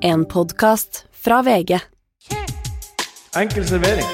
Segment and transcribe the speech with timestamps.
[0.00, 1.78] En podkast fra VG.
[3.36, 4.06] Enkel servering.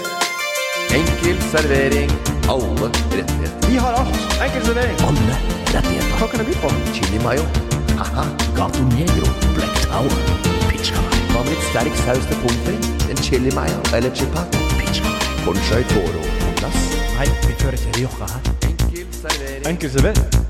[0.90, 2.10] Enkel servering.
[2.48, 3.68] Alle rettigheter.
[3.68, 4.42] Vi har alt.
[4.42, 4.96] Enkel servering.
[5.00, 5.36] Alle
[5.74, 6.18] rettigheter.
[6.18, 6.70] Hva kan det bli på?
[6.92, 7.42] Chili mayo.
[7.98, 8.24] Aha.
[8.56, 9.26] Gato Negro.
[9.56, 10.22] Black Tower.
[10.70, 11.02] Pizza.
[11.32, 13.10] Hva med litt sterk saus til pommes frites?
[13.10, 14.56] En chili mayo eller chipat?
[14.78, 15.16] Pizza.
[15.44, 16.80] Conchai toro på plass.
[17.18, 18.50] Nei, vi fører ikke Rioja her.
[18.70, 19.68] Enkel servering.
[19.74, 20.43] Enkel servering.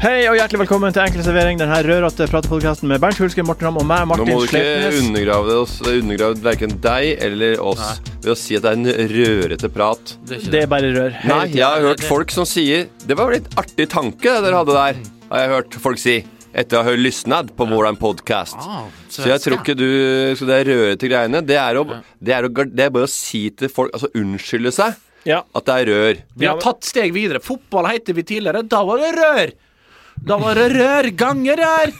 [0.00, 3.82] Hei og hjertelig velkommen til Enkel servering, denne rødrette pratepodkasten med Bernt Hulske, Morten Ramm
[3.82, 5.00] og meg, Martin Nå må du ikke Sleipnes.
[5.02, 7.82] undergrave oss, undergrave verken deg eller oss
[8.22, 10.14] ved å si at det er en rørete prat.
[10.30, 11.18] Det er bare rør.
[11.28, 14.78] Nei, jeg har hørt folk som sier Det var litt artig tanke det dere hadde
[14.78, 15.04] der,
[15.34, 16.16] har jeg hørt folk si.
[16.50, 18.56] Etter å ha lysnad på vår podkast.
[19.12, 19.86] Så jeg tror ikke du
[20.34, 21.44] Så det er rørete greiene.
[21.46, 21.84] Det er, å,
[22.18, 24.96] det, er å, det er bare å si til folk Altså unnskylde seg
[25.28, 25.44] Ja.
[25.54, 26.22] at det er rør.
[26.40, 27.44] Vi har tatt steg videre.
[27.44, 28.64] Fotball heter vi tidligere.
[28.64, 29.52] Da var det rør.
[30.20, 31.92] Da var det rør ganger her!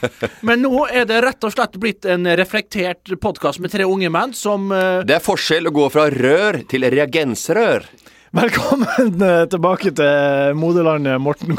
[0.45, 4.35] Men nå er det rett og slett blitt en reflektert podkast med tre unge menn
[4.37, 5.01] som uh...
[5.07, 7.87] Det er forskjell å gå fra rør til reagensrør.
[8.31, 11.57] Velkommen eh, tilbake til moderlandet, Morten.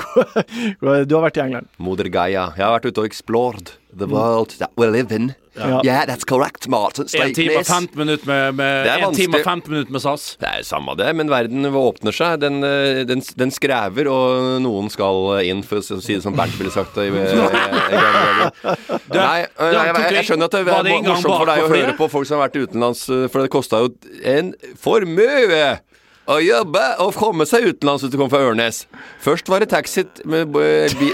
[0.81, 0.87] Du
[1.19, 1.69] har vært i England.
[1.83, 2.47] Moder Gaia.
[2.57, 5.35] Jeg har vært ute og explored the world that we live in.
[5.55, 5.83] Ja.
[5.85, 7.69] Yeah, that's correct, Martin En time og Sleipnes.
[7.69, 10.25] 15 minutter med, med, er en time og 15 minutter med SAS.
[10.41, 12.39] Det er samme det, men verden åpner seg.
[12.41, 16.57] Den, eh, den, den skrever, og noen skal inn, for å si det som Bernt
[16.57, 18.01] ville sagt i, i, i.
[19.13, 22.11] Nei, eh, jeg, jeg, jeg skjønner at det er morsomt for deg å høre på
[22.17, 23.93] folk som har vært utenlands, eh, for det kosta jo
[24.33, 25.65] en formue
[26.31, 28.84] å jobbe og komme seg utenlands hvis du kom fra Ørnes.
[29.25, 30.62] Først var det taxi med bi,
[31.01, 31.09] bi,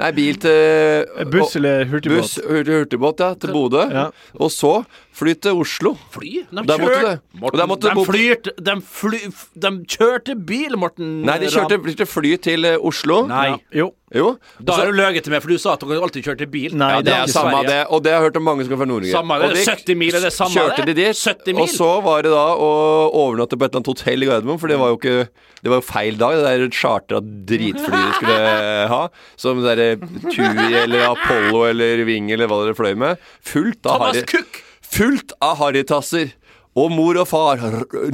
[0.00, 2.22] Nei, bil til Buss eller hurtigbåt?
[2.22, 3.84] Buss, hur- hurtigbåt, ja, til Bodø.
[3.92, 4.06] Ja.
[4.40, 4.72] Og så
[5.12, 5.92] fly til Oslo.
[6.14, 6.46] Fly?
[6.50, 7.20] De, Der måtte kjør- det.
[7.34, 9.18] Og Morten, der måtte de, flyrte, de, fly,
[9.66, 11.22] de kjørte bil, Morten.
[11.28, 13.26] Nei, de kjørte, kjørte fly til eh, Oslo.
[13.28, 13.48] Nei.
[13.50, 13.56] Ja.
[13.84, 13.90] Jo.
[14.12, 14.38] Jo.
[14.58, 16.72] Da har du løyet til meg, for du sa at dere alltid kjørte bil.
[16.74, 17.68] Nei, Ja, det er samme Sverige.
[17.70, 19.12] det, og det har jeg hørt om mange som kommer fra Nord-Norge.
[19.14, 20.86] Samme det, Og de 70 mil, er det samme Kjørte det?
[20.86, 21.62] de dit, 70 mil?
[21.62, 22.70] og så var det da å
[23.14, 25.28] overnatte på et eller annet hotell i Gardermoen, for det var jo ikke
[25.62, 29.00] Det var jo feil dag, det der chartra dritflyet de skulle ha.
[29.36, 33.18] Som det derre Tui eller Apollo eller Ving eller hva dere fløy med.
[33.44, 34.62] Fullt av Thomas harry- Cook!
[34.90, 36.32] Fullt av harrytasser.
[36.80, 37.60] Og mor og far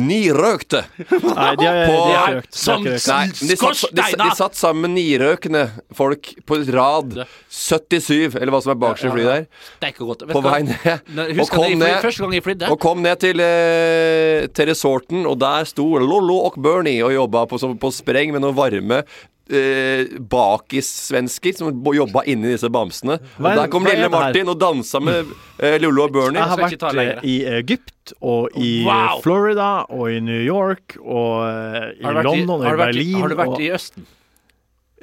[0.00, 0.82] nirøkte.
[0.99, 2.06] Nei, de har, ikke røkt.
[2.06, 3.09] De har som- ikke røkt.
[3.10, 4.22] Nei, de satt, de, Skorsteiner!
[4.22, 7.19] de satt sammen med nirøkende folk på rad.
[7.50, 9.47] 77, eller hva som er bakerste fly flyet der.
[9.81, 10.27] Det er ikke godt.
[10.32, 11.41] På vei ned.
[11.41, 12.66] Og kom ned.
[12.71, 17.60] Og kom til, eh, til resorten, og der sto Lollo og Bernie og jobba på,
[17.81, 19.03] på spreng med noe varme
[19.51, 23.19] eh, bakissvensker som jobba inni disse bamsene.
[23.21, 24.09] Og Hva er- der kom lille?
[24.11, 25.27] Martin og dansa med
[25.61, 26.41] eh, Lollo og Bernie.
[26.41, 29.21] Jeg har vært eh, i Egypt og i Wow!
[29.23, 33.21] Florida og i New York og eh, i London og i i- Berlin.
[33.21, 34.07] Har du vært i Østen?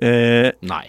[0.01, 0.85] eh, Nei.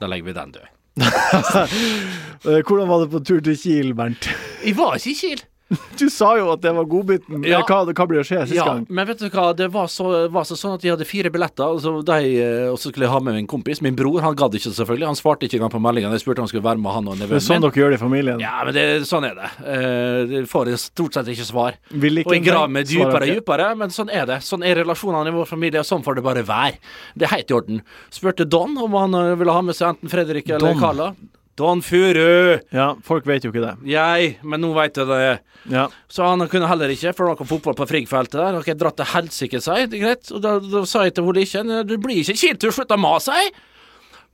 [0.00, 0.68] Da legger vi den død.
[1.00, 4.28] eh, hvordan var det på tur til Kiel, Bernt?
[4.64, 5.42] Jeg var ikke i Kiel.
[6.00, 7.44] Du sa jo at det var godbiten.
[7.46, 7.60] Ja.
[7.66, 8.86] Hva, hva blir å skje sist Ja, gang?
[8.88, 11.76] men vet du hva, det var så, var så sånn at jeg hadde fire billetter,
[11.76, 13.82] og så, de, eh, og så skulle jeg ha med min kompis.
[13.84, 15.08] Min bror, han gadd ikke selvfølgelig.
[15.10, 16.16] Han svarte ikke engang på meldingene.
[16.18, 17.66] Jeg spurte om han skulle være med han og Det nevøen er sånn min.
[17.68, 18.42] dere gjør det i familien.
[18.42, 19.50] Ja, men det, sånn er det.
[19.62, 21.78] Uh, det får stort sett ikke svar.
[21.94, 24.40] Og jeg graver meg svarer dypere og dypere, men sånn er det.
[24.46, 26.80] Sånn er relasjonene i vår familie, og sånn får det bare være.
[27.14, 27.82] Det er helt i orden.
[28.14, 30.80] Spurte Don om han eh, ville ha med seg enten Fredrik eller Don?
[30.82, 31.12] Carla.
[31.58, 32.58] Don Furu!
[32.72, 33.72] Ja, folk vet jo ikke det.
[33.90, 35.40] Jeg, men nå veit jeg det.
[35.72, 35.88] Ja.
[36.08, 38.60] Så han kunne heller ikke, for det var noe fotball på Frigg-feltet der.
[38.60, 39.90] Ok, dratt til helsike, sa jeg.
[39.92, 40.30] Det er greit.
[40.32, 43.36] Og da, da sa jeg til henne ikke Du blir ikke kilt slutt å mase,
[43.36, 43.52] jeg!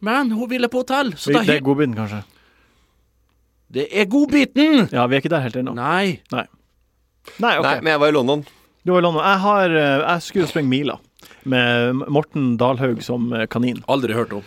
[0.06, 2.21] Men hun ville på hotell, så da Det er godbiten, kanskje.
[3.72, 4.87] Det er godbiten!
[4.93, 5.75] Ja, vi er ikke der helt ennå.
[5.75, 6.21] Nei.
[6.31, 6.44] Nei.
[7.43, 7.65] Nei, ok.
[7.66, 8.44] Nei, men jeg var i London.
[8.87, 9.25] Du var i London.
[9.25, 11.00] Jeg, har, eh, jeg skulle sprenge mila
[11.48, 13.83] med Morten Dalhaug som eh, kanin.
[13.91, 14.47] Aldri hørt om.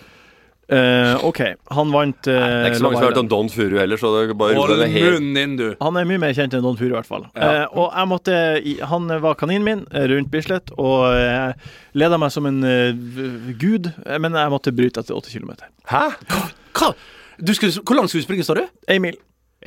[0.70, 1.40] Eh, OK,
[1.74, 3.98] han vant uh, Det er ikke så mange som har hørt om Don Furu heller,
[3.98, 5.66] så det er bare Hold det munnen din, du.
[5.82, 7.26] Han er mye mer kjent enn Don Furu, i hvert fall.
[7.34, 8.36] Eh, og jeg måtte,
[8.92, 11.58] Han var kaninen min eh, rundt Bislett, og jeg
[11.98, 12.92] leda meg som en eh,
[13.58, 15.72] gud, eh, men jeg måtte bryte etter åtte kilometer.
[15.90, 16.06] Hæ?
[16.78, 16.94] Hva?
[17.40, 18.66] Du skulle, hvor langt skulle du springe, sa du?
[18.92, 19.18] Ei mil.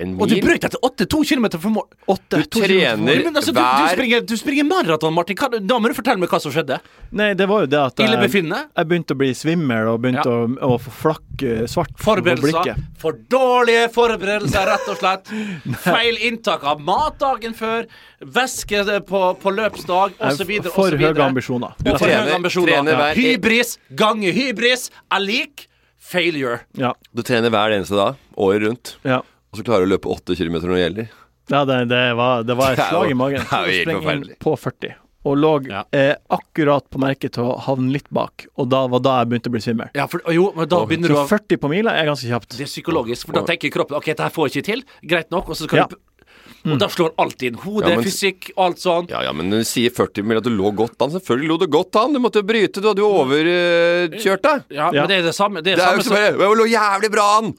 [0.00, 1.84] En Og du brøyt etter åtte, to kilometer for mål.
[2.08, 2.38] Åtte.
[2.40, 2.96] Du trener
[3.26, 5.36] Men altså, du, du hver springer, du springer maraton, Martin.
[5.36, 6.78] Hva, da må du fortelle meg hva som skjedde.
[7.12, 10.46] Nei, det var jo det at jeg, jeg begynte å bli svimmel og begynte Ja.
[10.48, 12.54] å, å få flakk eh, svart Forberedelser.
[12.62, 12.86] blikket.
[13.02, 15.28] For dårlige forberedelser, rett og slett.
[15.84, 17.84] Feil inntak av mat dagen før.
[18.24, 20.54] Væske på, på løpsdag, osv.
[20.72, 21.76] For høye ambisjoner.
[21.84, 22.72] Du trener- ambisjoner.
[22.80, 25.66] trener hver- Hybris ganger hybris er lik
[26.02, 26.62] failure.
[26.80, 26.94] Ja.
[27.14, 29.20] Du trener hver eneste dag, året rundt, ja.
[29.52, 31.12] Og så klarer du å løpe åtte kilometer når det gjelder.
[31.52, 33.42] Ja, det, det, var, det var et slag i magen.
[33.44, 34.36] det er jo helt Spreng inn forferdelig.
[34.40, 34.92] på 40.
[35.24, 35.82] og lå Ja.
[35.94, 38.46] eh, akkurat på merket til å havne litt bak.
[38.58, 39.90] Og da var da jeg begynte å bli svimmel.
[39.94, 42.56] Ja, for, jo, men da begynner du å 40 på mila er ganske kjapt.
[42.56, 44.82] Det er psykologisk, for da tenker kroppen Ok, dette får jeg ikke til.
[45.12, 45.52] Greit nok.
[45.52, 45.86] Og så skal Ja.
[45.92, 45.98] du
[46.64, 47.54] Og da slår alt inn.
[47.58, 49.08] Hode, Ja, men- fysikk, alt sånn.
[49.10, 51.10] Ja, ja, men når du sier 40 mil at du lå godt an.
[51.10, 52.12] Selvfølgelig lå du godt an.
[52.12, 52.80] Du måtte jo bryte.
[52.80, 54.62] Du hadde jo overkjørt deg.
[54.70, 55.02] Ja, Ja.
[55.02, 55.62] men det er det samme.
[55.62, 57.54] Det er Det er jo ikke bare Jeg lå jævlig bra an!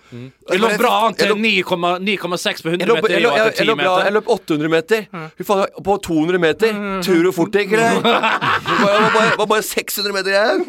[0.49, 3.09] Jeg lå bra an til 9,6 9,6 på 100 meter.
[3.09, 5.07] jeg, jeg, etter 10 jeg, bra, jeg løp 800 meter.
[5.37, 8.01] Fy faen, på 200 meter Tur og fort det gikk, eller?
[8.01, 8.77] Det
[9.13, 10.65] bare, var bare 600 meter igjen.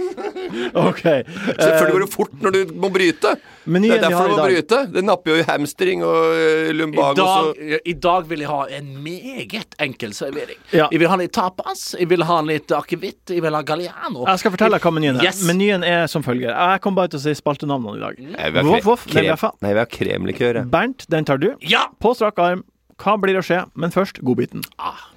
[0.88, 1.02] OK.
[1.02, 3.34] Selvfølgelig går det fort når du må bryte.
[3.64, 4.78] Det er derfor har du må bryte.
[4.92, 7.12] Det napper jo i hamstring og lumbago.
[7.12, 7.46] I dag,
[7.78, 10.58] og I dag vil jeg ha en meget enkel servering.
[10.74, 10.88] Ja.
[10.92, 14.26] Jeg vil ha litt tapas, jeg vil ha litt akevitt, jeg vil ha galliano.
[14.28, 15.28] Jeg skal fortelle deg hva menyen er.
[15.30, 15.40] Yes.
[15.48, 16.52] Menyen er som følger.
[16.52, 18.20] Jeg kommer bare til å si spaltenavnene i dag.
[18.34, 19.52] Nei, vi har Voff, krem- den bjeffa.
[19.64, 20.60] Nei, vi har kremlikør.
[20.70, 21.54] Bernt, den tar du.
[21.64, 21.86] Ja!
[22.04, 22.64] På strak arm.
[23.00, 23.64] Hva blir å skje?
[23.74, 24.62] Men først godbiten.
[24.78, 25.08] Ah.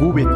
[0.00, 0.35] Godbiten.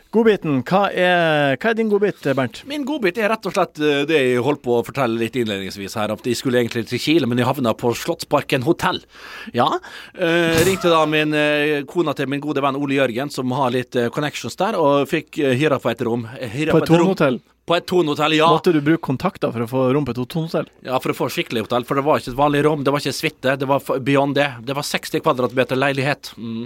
[0.11, 0.57] Godbiten.
[0.67, 2.57] Hva er, hva er din godbit, Bernt?
[2.67, 5.95] Min godbit er rett og slett eh, det jeg holdt på å fortelle litt innledningsvis
[5.95, 6.11] her.
[6.11, 8.99] At jeg skulle egentlig til Chile, men jeg havna på Slottsparken hotell.
[9.55, 9.69] Ja.
[10.11, 13.95] Eh, ringte da min eh, kona til min gode venn Ole Jørgen, som har litt
[13.95, 16.27] eh, connections der, og fikk eh, hyra på et rom.
[16.35, 17.39] Eh, hyra På et tonehotell?
[17.71, 18.49] På et tonehotell, ja.
[18.51, 20.67] Måtte du bruke kontakter for å få rom på et tonehotell?
[20.83, 21.85] Ja, for å få skikkelig hotell.
[21.87, 24.49] For det var ikke et vanlig rom, det var ikke suite, det var beyond det.
[24.67, 26.33] Det var 60 kvadratmeter leilighet.
[26.35, 26.65] Mm.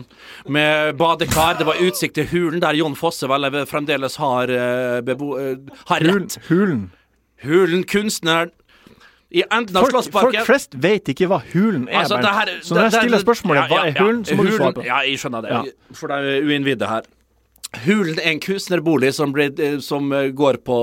[0.57, 5.35] Med badekar, det var utsikt til hulen der Jon Fosse vel fremdeles har, eh, bebo
[5.37, 5.57] eh,
[5.91, 6.39] har rett.
[6.49, 6.87] Hulen.
[7.45, 8.49] Hulen, kunstneren
[9.29, 12.53] I enden av Folk, folk flest vet ikke hva hulen er, Altså, det her-.
[12.63, 14.77] Så når jeg stiller spørsmålet ja, hva ja, er hulen, så må du svare Hulen-
[14.79, 14.85] på.
[14.87, 15.51] Ja, jeg skjønner det.
[15.51, 15.95] Ja.
[15.99, 17.09] For det er uinnvidde her.
[17.85, 20.77] Hulen er en kunstnerbolig som, ble, eh, som eh, går på,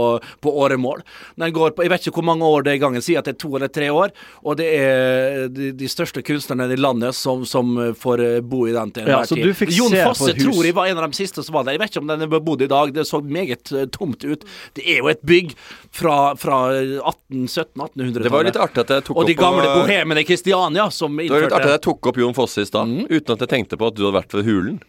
[0.44, 1.00] på åremål.
[1.40, 3.24] Den går på, jeg vet ikke hvor mange år det er i gangen, sier at
[3.28, 4.12] det er to eller tre år.
[4.44, 8.66] Og det er de, de største kunstnerne i landet som, som eh, får eh, bo
[8.68, 9.44] i den til Ja, enhver så tid.
[9.48, 11.76] du fikk Jon Fosse tror jeg var en av de siste som var der.
[11.78, 14.44] Jeg vet ikke om den er bebodd i dag, det så meget eh, tomt ut.
[14.76, 15.54] Det er jo et bygg
[15.92, 18.22] fra, fra 1817-1800-tallet.
[18.22, 20.88] Det var litt artig at jeg tok opp Og de gamle på- bohemene i Kristiania
[20.92, 23.06] som Det var litt artig at jeg tok opp Jon Fosse i stad, Mm.
[23.08, 24.80] uten at jeg tenkte på at du hadde vært ved Hulen.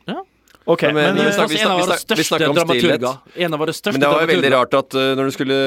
[0.65, 3.17] Ok, Men- men, vi eh, snakker- vi en av våre vi snakker om stillhet.
[3.35, 5.57] En av våre største Men det var veldig rart at uh, når du skulle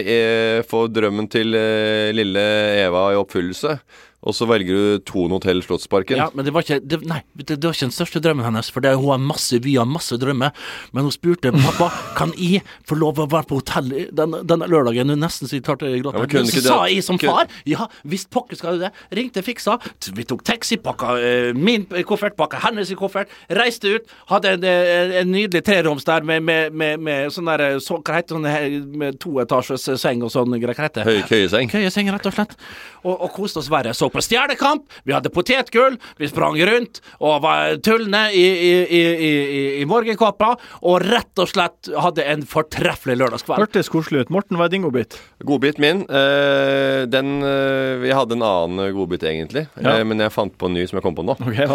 [0.00, 2.44] uh, få drømmen til uh, lille
[2.86, 3.78] Eva i oppfyllelse,
[4.20, 6.18] og så velger du Thon hotell Slottsparken.
[6.20, 8.68] Ja, men det var ikke det, Nei, det, det var ikke den største drømmen hennes.
[8.72, 10.52] For det, hun har masse har masse drømmer.
[10.92, 15.12] Men hun spurte pappa Kan jeg få lov å være på hotell denne, denne lørdagen.
[15.14, 16.26] Hun nesten så klarte å gråte.
[16.36, 18.92] Ja, så sa jeg som far Ja, visst pokker skal du det.
[19.16, 19.78] Ringte, fiksa.
[20.12, 23.32] Vi tok taxi, pakka eh, min koffert, pakka hennes koffert.
[23.48, 24.14] Reiste ut.
[24.28, 28.20] Hadde en, eh, en nydelig treroms der med, med, med, med sånn der så, Hva
[28.20, 30.76] heter sånn med toetasjes seng og sånn greier.
[30.76, 31.08] Hva heter det?
[31.08, 31.72] Høy køyeseng.
[31.72, 32.56] Køyeseng, rett og slett.
[33.00, 33.96] Og, og koste oss verre.
[33.96, 39.00] Så på Stjernekamp, vi hadde potetgull, vi sprang rundt og var tullende i, i, i,
[39.30, 40.52] i, i morgenkåpa,
[40.82, 43.62] og rett og slett hadde en fortreffelig lørdagskveld.
[43.64, 44.32] hørtes koselig ut.
[44.34, 45.16] Morten, hva er din godbit?
[45.46, 49.96] Godbit min eh, Den eh, Jeg hadde en annen godbit, egentlig, Ja.
[49.98, 51.36] eh, men jeg fant på en ny som jeg kom på nå.
[51.40, 51.66] Okay,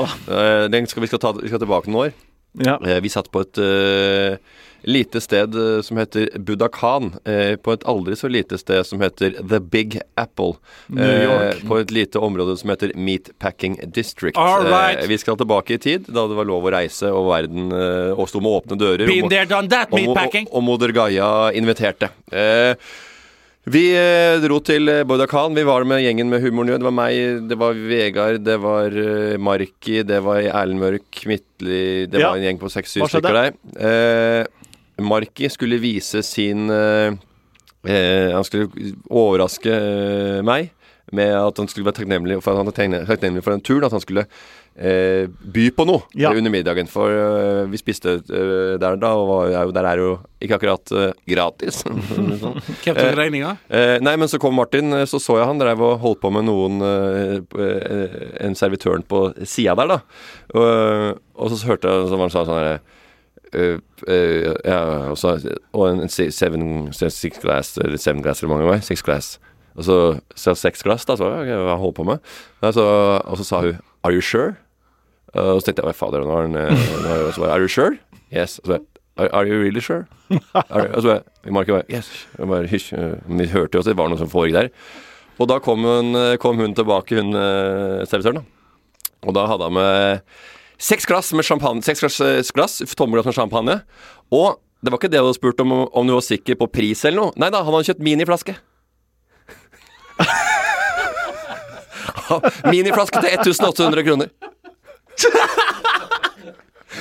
[0.72, 2.15] den skal, vi, skal ta, vi skal tilbake noen år.
[2.65, 2.77] Ja.
[3.04, 3.60] Vi satt på et
[4.86, 7.12] lite sted eh, som heter Budakan.
[7.25, 10.54] eh, på et aldri så lite sted som heter The Big Apple.
[10.88, 11.63] New York.
[11.68, 14.38] på et lite område som heter Meatpacking District.
[14.38, 15.01] All right.
[15.04, 18.13] Eh, vi skal tilbake i tid, da det var lov å reise og verden eh,
[18.13, 19.08] og sto med åpne dører.
[19.10, 20.48] Been there, done that, og, og, meatpacking.
[20.51, 22.12] og Moder Gaia inviterte.
[22.32, 22.75] Eh,
[23.65, 25.56] vi eh, dro til eh, Budakan.
[25.58, 26.70] Vi var med gjengen med humoren.
[26.70, 26.77] jo.
[26.77, 32.06] Det var meg, det var Vegard, det var eh, Marki, det var Erlend Mørk, Midtli
[32.06, 32.30] Det Ja.
[32.30, 33.58] var en gjeng på seks-syv stykker der.
[33.82, 34.46] Eh,
[35.02, 37.12] Marki skulle vise sin eh,
[37.88, 38.70] eh, Han skulle
[39.10, 40.72] overraske eh, meg
[41.16, 42.74] med at han skulle være takknemlig for, at han
[43.06, 43.84] takknemlig- for den turen.
[43.86, 44.24] At han skulle
[44.75, 46.32] eh, by på noe Ja.
[46.34, 46.88] under middagen.
[46.90, 50.10] For eh, vi spiste eh, der da, og er jo- der er jo
[50.42, 51.84] ikke akkurat eh, gratis.
[52.42, 52.58] sånn.
[52.82, 53.54] Hvem regninga?
[53.70, 56.34] Eh, nei, men så kom Martin, eh, så så jeg han dreiv og holdt på
[56.34, 60.02] med noen eh, eh, En servitøren på sida der, da.
[60.58, 62.92] Og, og så hørte jeg så han sa sånn herre eh, eh,
[64.08, 64.80] ja,
[65.12, 65.36] og, så,
[65.74, 68.82] og en, en se- seven, six glass, eller seven glass, eller mange var?
[68.86, 69.36] Six glass.
[69.76, 72.20] Og så, seks glass, da, så jeg, hva holder på med.
[72.76, 72.84] Så,
[73.26, 74.56] og så sa hun 'Are you sure?'
[75.36, 76.50] Eh, og så tenkte jeg fader, nå eh,
[77.04, 77.98] nå er- og så bare, 'Are you sure?'
[78.32, 78.60] Yes.
[78.64, 78.80] Og så
[79.18, 80.06] Are, are you really sure?
[80.54, 82.28] Are, og så bare, Mark bare Yes.
[82.40, 82.94] Og bare, hysj.
[82.94, 84.70] eh, vi hørte jo at det var noe som foregikk der.
[85.40, 88.44] Og da kom hun, eh, kom hun tilbake, hun eh, servitøren, da.
[89.28, 90.22] Og da hadde han med
[90.86, 91.82] seks glass med champagne.
[91.86, 93.80] Seks glass, eh, glass tommelglass med champagne.
[94.32, 97.06] Og det var ikke det du hadde spurt om, om du var sikker på pris
[97.06, 97.34] eller noe.
[97.42, 98.56] Nei da, han hadde kjøpt miniflaske.
[102.74, 104.30] Miniflaske til 1800 kroner.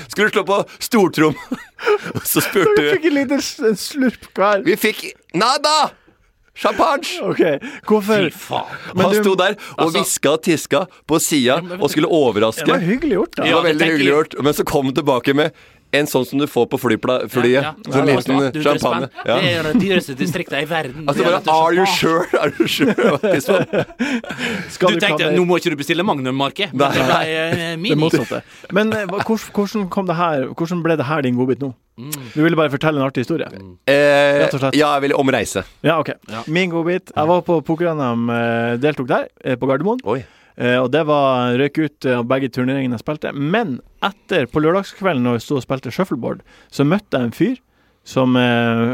[0.09, 1.35] Skulle slå på stortrom,
[2.31, 3.41] så spurte Vi fikk en liten
[3.79, 4.63] slurp hver.
[4.67, 5.91] Vi fikk nada!
[6.55, 7.03] Champagne!
[7.23, 7.59] Okay.
[7.87, 8.75] hvorfor Fy faen.
[8.95, 12.65] Men Han du- sto der og altså- hviska og tiska på sida og skulle overraske.
[12.67, 13.43] Det var hyggelig gjort, da.
[13.43, 14.35] Det var veldig hyggelig gjort.
[14.43, 15.51] Men så kom han tilbake med
[15.99, 17.63] en sånn som du får på flypla, flyet.
[17.63, 17.93] Ja, ja.
[17.95, 19.09] Sånn liten champagne.
[19.25, 19.37] Det Ja.
[19.39, 21.07] er det dyreste distriktet i verden.
[21.09, 22.27] Altså bare Are you sure?
[22.41, 22.95] Are you sure?
[23.23, 23.65] Det sånn.
[24.95, 26.69] Du tenkte nå må ikke du bestille Magnum, Marke.
[26.73, 27.95] Men det ble mini.
[27.95, 28.43] Det motsatte.
[28.73, 31.73] Men eh, hvordan, kom det her, hvordan ble det her din godbit nå?
[31.99, 32.11] Mm.
[32.35, 33.47] Du ville bare fortelle en artig historie?
[33.87, 34.75] Eh, Rett og slett.
[34.75, 35.63] ja, jeg ville om reise.
[35.87, 36.11] Ja, ok.
[36.51, 40.01] Min godbit Jeg var på poker-NM, eh, deltok der, eh, på Gardermoen.
[40.05, 40.25] Oi.
[40.57, 43.33] Eh, og det var røyk ut eh, av begge turneringene jeg spilte.
[43.35, 47.57] Men etter, på lørdagskvelden når jeg sto og spilte shuffleboard, så møtte jeg en fyr
[48.05, 48.93] som eh,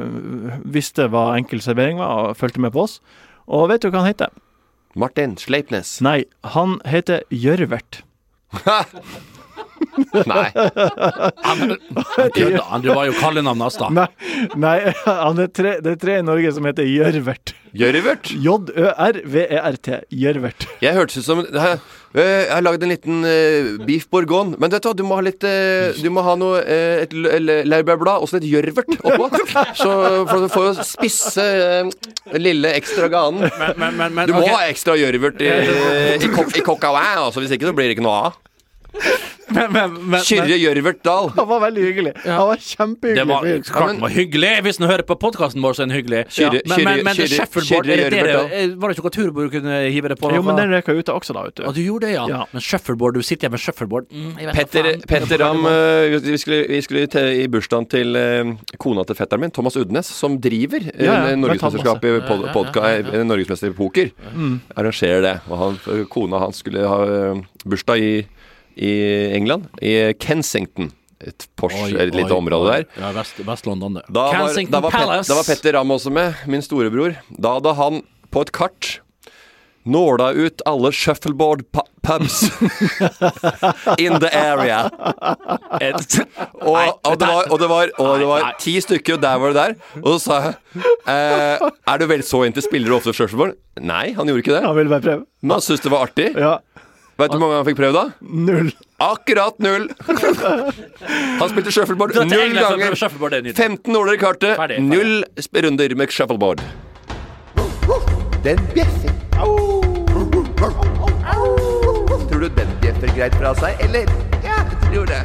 [0.70, 3.00] visste hva enkel servering var, og fulgte med på oss.
[3.50, 4.32] Og vet du hva han heter?
[4.98, 5.98] Martin Sleipnes.
[6.02, 6.22] Nei,
[6.54, 8.02] han heter Gjørvert.
[10.30, 10.48] Nei.
[11.44, 13.88] Han, han, Du var jo kallenavn hans, da.
[13.94, 14.08] Nei,
[14.60, 17.54] nei han er tre, det er tre i Norge som heter Gjørvert.
[17.76, 18.32] Gjørvert.
[18.34, 19.96] J-ø-r-v-e-r-t.
[20.10, 20.66] Gjørvert.
[20.82, 21.78] Jeg hørtes ut som det her-
[22.14, 24.58] eh, Jeg har lagd en liten uh, beef bourgogne.
[24.58, 27.14] Men vet du hva, du må ha litt uh, Du må ha noe uh, Et
[27.14, 29.30] laurbærblad og så litt gjørvert oppå.
[29.78, 29.90] Så
[30.26, 31.46] for å få spisse
[31.86, 31.90] uh,
[32.34, 33.46] lille ekstra ganen.
[33.46, 34.56] Men, men, men, men Du må okay.
[34.56, 35.80] ha ekstra gjørvert i, i,
[36.18, 37.38] i, i kokka, altså.
[37.40, 38.40] Hvis ikke så blir det ikke noe av.
[39.54, 41.30] men, men, men, Kyrre Gjørvert Dahl.
[41.36, 42.12] Han var veldig hyggelig.
[42.24, 44.50] Han var Det var klart den var hyggelig.
[44.66, 46.22] Hvis han hører på podkasten vår, så er han hyggelig.
[46.30, 48.36] Kyrre- men, men, men det Kyrre- shuffleboard Kyrre
[48.76, 50.32] Var det ikke noe turbord du kunne hive det på?
[50.34, 51.64] Jo, men den røyka ute også, da, vet du.
[51.66, 51.72] du.
[51.78, 52.26] du gjorde det, ja.
[52.30, 52.42] Ja.
[52.52, 54.90] Men shuffleboard, du sitter hjemme med shuffleboard mm, Petter.
[55.10, 59.46] Petter Ramm eh, Vi skulle, vi skulle til, i bursdagen til eh, kona til fetteren
[59.46, 63.04] min, Thomas Udnes, som driver eh, Ja, ja, Norgesmesterskap i pod, ja, ja, podka, ja,
[63.06, 63.24] ja.
[63.26, 64.12] Norgesmester i poker.
[64.34, 64.58] Mm.
[64.78, 65.36] Arrangerer det.
[65.50, 65.80] Og han,
[66.12, 67.00] kona hans skulle ha
[67.64, 68.14] bursdag i,
[68.76, 68.92] i
[69.36, 70.92] England, i Kensington.
[71.20, 72.84] Et Porsche, Oi, et lite oi, område der.
[72.96, 74.06] Ja, Vest- Vest-London, det.
[74.08, 77.18] Da var, da, var Pet, da var Petter Ramm også med, min storebror.
[77.36, 78.00] Da hadde han
[78.32, 79.00] på et kart
[79.84, 82.42] nåla ut alle shuffleboard pu- pubs
[83.98, 84.88] in the area.
[85.80, 86.20] Et-
[86.60, 89.52] Og, og, det var, og, det var, og det var ti stykker, og der var
[89.54, 90.00] det der.
[90.02, 93.56] Og så sa jeg eh, Er du vel så into spillere ofte shuffleboard?
[93.80, 94.64] Nei, han gjorde ikke det.
[94.66, 95.24] Han ville bare prøve.
[95.42, 96.28] Men han syntes det var artig.
[96.36, 96.58] Ja.
[97.20, 98.04] Vet du hvor mange han fikk prøvd, da?
[98.48, 98.70] Null.
[99.00, 99.88] Akkurat null!
[101.40, 102.96] Han spilte shuffleboard null ganger.
[102.96, 103.56] shuffleboard, det er nydelig.
[103.60, 104.88] 15 nåler i kartet, Ferdig, ferdig.
[104.88, 106.64] null runder med shuffleboard.
[108.44, 109.12] Den bjeffer.
[112.30, 114.08] Tror du den bjeffer greit fra seg, eller?
[114.44, 115.20] Ja, jeg tror det.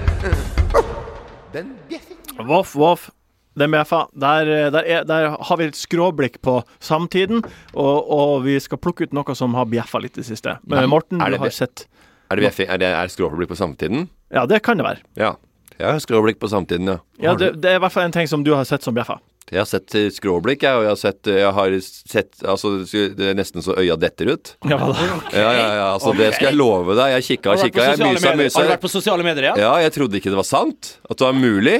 [1.55, 2.43] Den bjeffer.
[2.49, 3.09] Voff, voff.
[3.55, 4.01] Den BFA.
[4.13, 7.43] Der, eh, der, er, der har vi et skråblikk på samtiden,
[7.73, 10.57] og, og vi skal plukke ut noe som har bjeffa litt i det siste.
[10.67, 11.87] Men Morten, Er du har sett
[12.31, 14.09] Er det, VF er det er skråblikk på samtiden?
[14.33, 15.05] Ja, det kan det være.
[15.19, 15.35] Ja.
[15.75, 16.99] Jeg har skråblikk på samtiden, ja.
[17.19, 19.19] Ja, det, det er i hvert fall en ting som du har sett som bjeffa.
[19.51, 23.27] Jeg har sett eh, skråblikk, jeg, og jeg har sett, jeg har sett Altså, det
[23.29, 24.55] er nesten så øya detter ut.
[24.65, 25.09] Ja, okay.
[25.37, 27.13] Ja, ja, ja, altså, det skal jeg love deg.
[27.13, 28.55] Jeg kikka og kikka, jeg mysa og?
[28.55, 29.53] Har du vært på sosiale medier, ja?
[29.61, 30.95] Ja, jeg trodde ikke det var sant.
[31.05, 31.77] At det var mulig.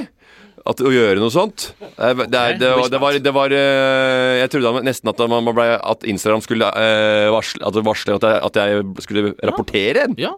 [0.65, 1.67] At, å gjøre noe sånt.
[1.77, 5.21] Det, er- det, er- det, var, det, var, det var eh, Jeg trodde nesten at,
[5.29, 10.07] man ble, at Instagram skulle uh, varsle, at, varsle at, jeg, at jeg skulle rapportere
[10.07, 10.15] en.
[10.17, 10.33] Ja.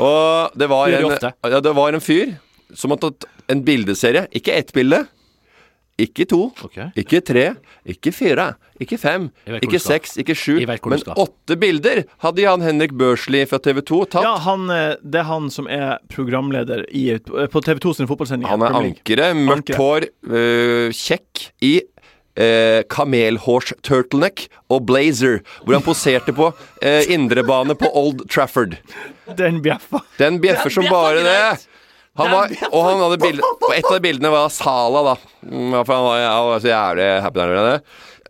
[0.00, 2.32] Og det var, Det en, ja, det var en fyr
[2.72, 4.24] som hadde tatt en bildeserie.
[4.36, 5.04] Ikke ett bilde.
[6.00, 6.88] Ikke to, okay.
[6.98, 7.44] ikke tre,
[7.84, 8.46] ikke fire,
[8.80, 9.28] ikke fem,
[9.60, 14.24] ikke seks, ikke sju, men åtte bilder hadde Jan Henrik Børsli fra TV 2 tatt.
[14.24, 18.54] Ja, han, eh, det er han som er programleder i, på TV 2 sine fotballsendinger.
[18.54, 21.74] Han er ankeret, mørkt hår, øh, kjekk i
[22.40, 26.50] eh, kamelhårs-turtleneck og blazer, hvor han poserte på
[26.82, 28.78] eh, indrebane på Old Trafford.
[29.38, 30.02] Den bjeffa.
[30.18, 31.66] Den bjeffer som bare det.
[32.18, 35.12] Han var, og han hadde bilde, og et av de bildene var Sala, da.
[35.46, 37.76] Mm, For han var, han var så jævlig happy der nede.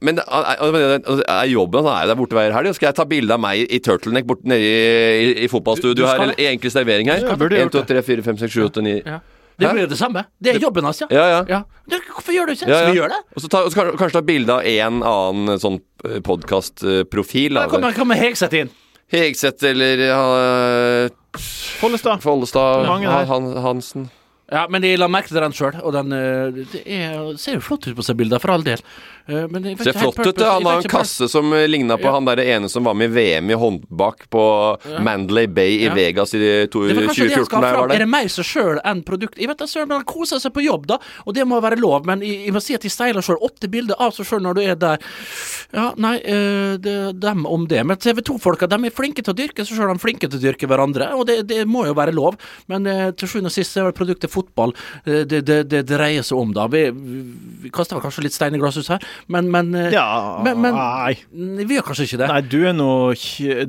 [0.01, 2.73] Men det er, jobben Han er jo der borte hver helg.
[2.77, 4.79] Skal jeg ta bilde av meg i turtleneck borte nede i,
[5.25, 7.25] i, i fotballstudio her, eller i enkel servering her?
[7.25, 9.21] Ja, 1, 2, 3, 4, 5, 6, 7, 8, 9 Ja.
[9.61, 10.23] Det blir blir det samme.
[10.41, 11.07] Det er jobben hans, ja.
[11.13, 11.41] Ja, ja.
[11.49, 11.59] ja.
[11.85, 12.69] Du, Hvorfor gjør du ikke?
[12.71, 13.19] Ja, Så vi gjør det?
[13.37, 15.77] Og så ta, og så kanskje ta bilde av en annen sånn
[16.25, 17.61] podkastprofil.
[17.61, 18.73] Hva med kommer Hegseth inn.
[19.13, 21.13] Hegseth eller uh,
[21.81, 22.23] Follestad.
[22.23, 23.25] Follestad, Ja.
[23.25, 24.11] han, Hansen.
[24.51, 27.63] Ja, men jeg la merke til den sjøl, og den eh, det er, ser jo
[27.63, 28.81] flott ut på seg bilder, for all del.
[29.31, 30.35] Eh, Men jeg Ser flott ut.
[30.35, 30.43] det.
[30.47, 32.17] Han har en kasse som eh, ligna på Ja.
[32.17, 34.43] han der ene som var med i VM i håndbak på
[35.07, 35.95] Mandalay Bay i Ja.
[35.95, 38.27] Vegas i to, Det var kanskje det han 2014 skal da jeg Er det mer
[38.35, 39.39] seg sjøl enn produkt?
[39.39, 41.79] Jeg vet da søren, men Han koser seg på jobb, da, og det må være
[41.79, 42.05] lov.
[42.11, 43.39] Men jeg, jeg må si at de steiler sjøl.
[43.41, 44.99] Åtte bilder av seg sjøl når du er der.
[45.73, 46.17] Ja, nei,
[46.83, 47.85] det, dem om det.
[47.87, 50.41] Men TV 2-folka de er flinke til å dyrke seg sjøl, de er flinke til
[50.41, 51.13] å dyrke hverandre.
[51.15, 52.35] Og det, det må jo være lov.
[52.67, 56.41] Men til sjuende og sist er vel produktet fotball eh, det, det, det dreier seg
[56.43, 56.67] om, da.
[56.73, 56.83] Vi,
[57.63, 60.75] vi kaster vel kanskje litt stein i glasshus her, men, men, eh, Ja, men, men
[60.75, 61.15] nei.
[61.65, 62.31] Vi gjør kanskje ikke det.
[62.35, 62.91] Nei, du er nå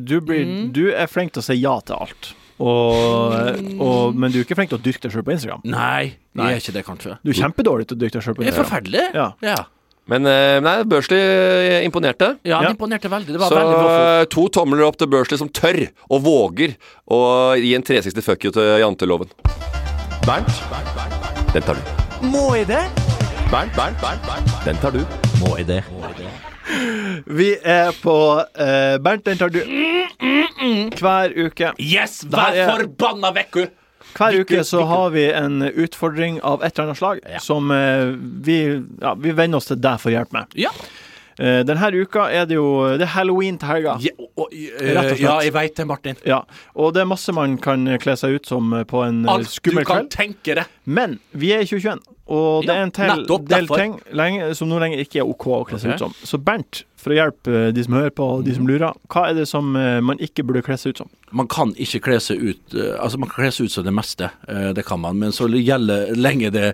[0.02, 0.70] du, blir, Mm.
[0.74, 2.32] du er flink til å si ja til alt.
[2.62, 3.34] Og,
[3.82, 5.62] og, men du er ikke flink til å dyrke deg sjøl på Instagram.
[5.66, 6.52] Nei, Nei.
[6.52, 7.16] jeg er ikke det, kanskje.
[7.26, 8.54] Du er kjempedårlig til å dyrke deg sjøl på Instagram.
[8.54, 9.06] Det er forferdelig.
[9.18, 9.28] Ja.
[9.46, 9.58] ja.
[10.12, 11.20] Men eh, nei, Børsli
[11.88, 12.36] imponerte.
[12.46, 12.74] Ja, han Ja.
[12.76, 13.34] imponerte veldig.
[13.34, 16.78] Det var Så veldig to tomler opp til Børsli som tør og våger
[17.10, 17.22] å
[17.62, 19.34] gi en 360 fuck you til janteloven.
[20.26, 20.48] Bernt,
[21.54, 22.28] den tar du.
[22.28, 22.82] Må jeg det?
[23.52, 25.02] Bernt, Bernt, Bernt, den tar du.
[25.42, 25.82] Må jeg det?
[27.26, 28.16] Vi er på
[28.56, 29.60] eh, Bernt, den tar du
[31.02, 31.72] hver uke.
[31.82, 32.22] Yes!
[32.30, 33.70] Vær er- forbanna hun!
[34.12, 38.12] Hver uke så har vi en utfordring av et eller annet slag som eh,
[38.44, 38.58] vi,
[39.02, 40.52] ja, vi venner oss til deg for hjelp med.
[40.60, 40.70] Ja.
[41.40, 43.96] Eh, denne uka er det jo Det er halloween til helga.
[44.04, 45.20] Ja, og, eh, og slett.
[45.22, 46.16] ja jeg veit det, Martin.
[46.28, 46.42] Ja,
[46.76, 49.48] og det er masse man kan kle seg ut som eh, på en eh, Alt
[49.48, 50.12] du skummel kan kveld.
[50.12, 50.66] tenke det.
[50.86, 54.70] Men vi er i 2021, og det Ja, er en tel, del ting lenge, som
[54.70, 55.96] nå lenger ikke er OK å kle seg okay.
[55.96, 56.14] ut som.
[56.24, 59.24] Så Bernt, for å hjelpe eh, de som hører på, og de som lurer, hva
[59.30, 61.12] er det som eh, man ikke burde kle seg ut som?
[61.38, 63.94] Man kan ikke kle seg ut eh, Altså, man kan kle seg ut som det
[63.96, 64.30] meste,
[64.76, 65.18] det kan man.
[65.22, 66.72] Men så gjelder lenge det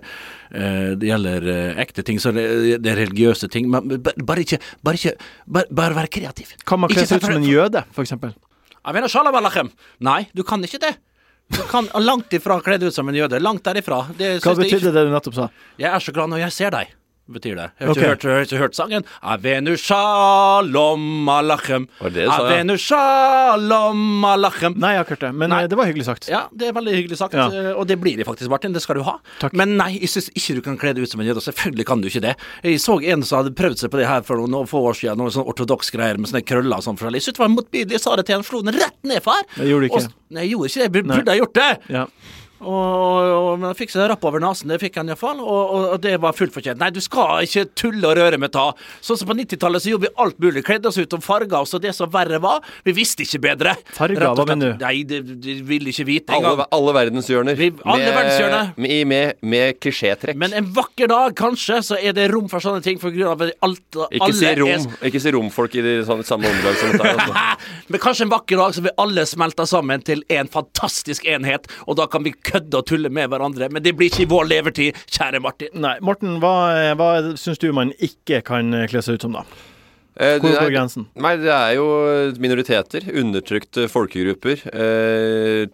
[0.48, 1.46] Det gjelder
[1.80, 2.44] ekte ting, så det,
[2.82, 3.68] det er religiøse ting.
[3.70, 5.14] Men bare ikke Bare ikke
[5.46, 6.54] Bare, bare være kreativ.
[6.68, 7.84] Kan man kle seg ut som en jøde,
[9.42, 9.70] alachem.
[10.04, 10.94] Nei, du kan ikke det.
[11.48, 13.40] Du kan langt ifra kle deg ut som en jøde.
[13.40, 14.02] Langt derifra.
[14.16, 15.48] Det Hva synes det, betydde det du nettopp sa?
[15.80, 16.90] Jeg er så glad når jeg ser deg,
[17.28, 17.66] betyr det.
[17.78, 19.04] Jeg har ikke, ikke, hørt, jeg har ikke hørt sangen.
[19.22, 21.86] Avenu shalom alachem.
[22.00, 24.76] Avenu shalom alachem.
[24.80, 25.62] Nei, jeg har ikke hørt det, men Nei.
[25.64, 26.28] eh, det var hyggelig sagt.
[26.32, 27.46] Ja, det er veldig hyggelig sagt, Ja.
[27.52, 28.72] eh, og det blir det faktisk, Martin.
[28.72, 29.18] Det skal du ha.
[29.40, 29.52] Takk.
[29.52, 31.40] Men nei, jeg syns ikke du kan kle deg ut som en jøde.
[31.44, 32.34] Selvfølgelig kan du ikke det.
[32.64, 35.18] Jeg så en som hadde prøvd seg på det her for noen få år siden,
[35.18, 37.20] noen sånn ortodoks greier med sånne krøller og sånn forskjellig.
[37.22, 37.92] Jeg syntes det var motbydelig.
[37.98, 39.42] Jeg sa det til han, slo den rett ned, far.
[39.56, 40.04] Det gjorde du ikke.
[40.08, 40.88] Og, nei, jeg gjorde ikke det.
[40.98, 41.16] Jeg Nei.
[41.16, 41.70] burde ha gjort det.
[41.88, 42.06] Ja.
[42.58, 45.84] Og, og, men han fikk seg rapp over nesen, det fikk han iallfall, og, og,
[45.94, 46.80] og det var fullt fortjent.
[46.80, 48.68] Nei, du skal ikke tulle og røre med ta.
[49.04, 50.64] Sånn som på 90-tallet så gjorde vi alt mulig.
[50.66, 53.74] Kledde oss ut om farger, og så det som verre var, vi visste ikke bedre.
[53.94, 54.82] Farger, hva mener du?
[54.84, 56.72] Nei, det, de ville ikke vite Alle, engang.
[56.78, 57.58] alle verdenshjørner.
[57.58, 58.72] Vi- alle verdenshjørner.
[58.78, 60.38] Med, med, med klisjétrekk.
[60.42, 63.46] Men en vakker dag, kanskje, så er det rom for sånne ting, for grunn av
[63.46, 66.92] alt, Ikke alle si rom er Ikke si romfolk i de sånne, samme åndedrag som
[66.94, 67.14] dette.
[67.14, 67.46] Altså.
[67.94, 71.98] Men kanskje en vakker dag så vil alle smelte sammen til en fantastisk enhet, og
[72.00, 73.70] da kan vi kødde og tulle med hverandre.
[73.72, 75.74] Men det blir ikke i vår levertid, kjære Martin.
[75.84, 76.54] Nei, Morten, hva,
[76.98, 79.46] hva syns du man ikke kan kle seg ut som, da?
[80.18, 81.04] Eh, Hvor går grensen?
[81.22, 81.84] Nei, det er jo
[82.42, 85.68] minoriteter, undertrykte folkegrupper, eh,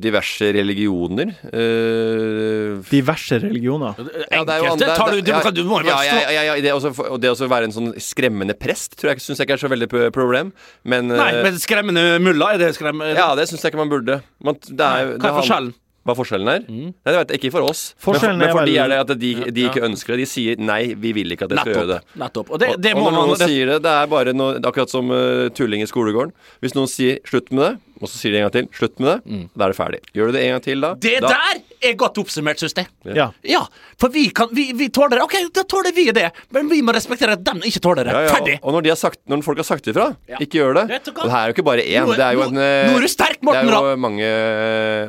[0.00, 3.92] diverse religioner eh, Diverse religioner.
[4.32, 5.96] ja, det er jo Enkelte andre- tar du, det- du, ja, du må jo ja,
[6.00, 9.12] være ja, ja, ja, det, også, og det også være en sånn skremmende prest tror
[9.12, 10.52] jeg syns jeg ikke er så veldig problem.
[10.84, 13.14] Men, Nei, eh, men skremmende mulla, er det skremmende?
[13.14, 14.22] ja, det syns jeg ikke man burde.
[14.42, 15.74] Man, det er, hva er forskjellen?
[16.04, 16.64] Hva forskjellen er?
[16.66, 17.82] Nei, det vet jeg ikke for oss.
[17.94, 20.24] Men, for, men for de er det at de, de ikke ønsker det.
[20.24, 22.00] De sier nei, vi vil ikke at dere skal gjøre det.
[22.18, 22.50] Nettopp.
[22.50, 24.58] Og det, Og- det og må når man noen sier det, det er bare noe,
[24.66, 26.32] akkurat som uh, tulling i skolegården.
[26.60, 29.22] Hvis noen sier 'slutt med det', og så sier de en gang til 'slutt med
[29.22, 30.00] det', da er det ferdig.
[30.14, 32.86] Gjør du det en gang til da Det da, der er godt oppsummert, syns jeg.
[33.16, 33.30] Ja.
[33.46, 33.62] Ja,
[34.00, 35.24] for vi, kan, vi, vi tåler det.
[35.26, 38.14] Ok, da tåler vi det, men vi må respektere at den ikke tåler det.
[38.14, 38.32] Ja, ja.
[38.36, 38.56] Ferdig.
[38.62, 40.38] Og når, de har sagt, når folk har sagt ifra, Ja.
[40.40, 40.84] ikke gjør det.
[41.12, 42.98] Og det her er jo ikke bare én, Nå det er jo en eh, nå
[42.98, 44.28] er du sterk, Morten Det er jo mange,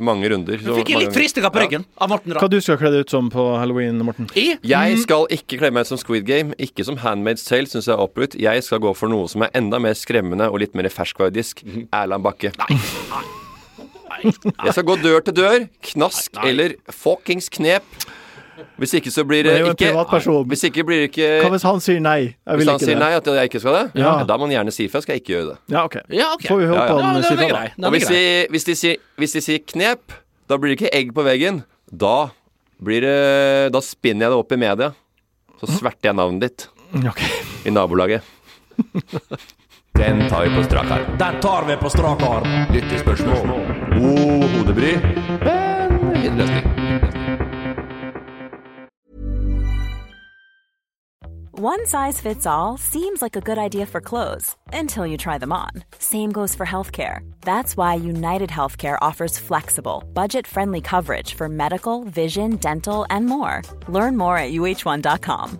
[0.09, 0.57] mange runder.
[0.63, 3.29] Du fikk litt frysninger på ryggen av Morten Hva du skal kle deg ut som
[3.33, 4.29] på halloween, Morten?
[4.39, 7.87] I Jeg skal ikke kle meg ut som Squid Game, ikke som Handmaid's Tale, syns
[7.89, 8.35] jeg er oppbrutt.
[8.39, 11.63] Jeg skal gå for noe som er enda mer skremmende og litt mer ferskvaredisk.
[11.67, 11.87] Mhm.
[11.93, 12.53] Erland Bakke.
[14.65, 17.83] Jeg skal gå dør til dør, knask eller fuckings knep.
[18.77, 19.89] Hvis ikke så blir det ikke.
[20.49, 22.19] Hvis ikke blir det ikke Hva hvis han sier nei?
[22.33, 23.01] Jeg Hvis han ikke sier det.
[23.01, 24.11] nei, at jeg ikke skal det, Ja.
[24.29, 25.01] da må han gjerne si ifra.
[25.01, 25.57] Skal jeg ikke gjøre det.
[25.73, 25.95] Ja, OK.
[26.09, 26.47] Ja, okay.
[26.51, 27.01] Får vi håpe Ja, ja.
[27.03, 27.87] han Ja, sier er fra, da.
[27.87, 28.21] Og hvis de,
[28.53, 30.15] hvis, de sier, hvis de sier knep,
[30.49, 31.63] da blir det ikke egg på veggen.
[31.89, 32.29] Da
[32.83, 34.93] blir det Da spinner jeg det opp i media.
[35.61, 36.67] Så sverter jeg navnet ditt
[37.07, 37.29] okay.
[37.65, 38.21] i nabolaget.
[39.99, 41.17] Den tar vi på strak arm.
[41.17, 42.73] Den tar vi på strak arm.
[42.73, 43.47] Lyttespørsmål.
[43.93, 44.93] God hodebry,
[45.45, 46.83] men fin løsning.
[51.55, 55.51] One size fits all seems like a good idea for clothes until you try them
[55.53, 55.69] on.
[55.99, 57.19] Same goes for healthcare.
[57.41, 63.61] That's why United Healthcare offers flexible, budget friendly coverage for medical, vision, dental, and more.
[63.87, 65.59] Learn more at uh1.com.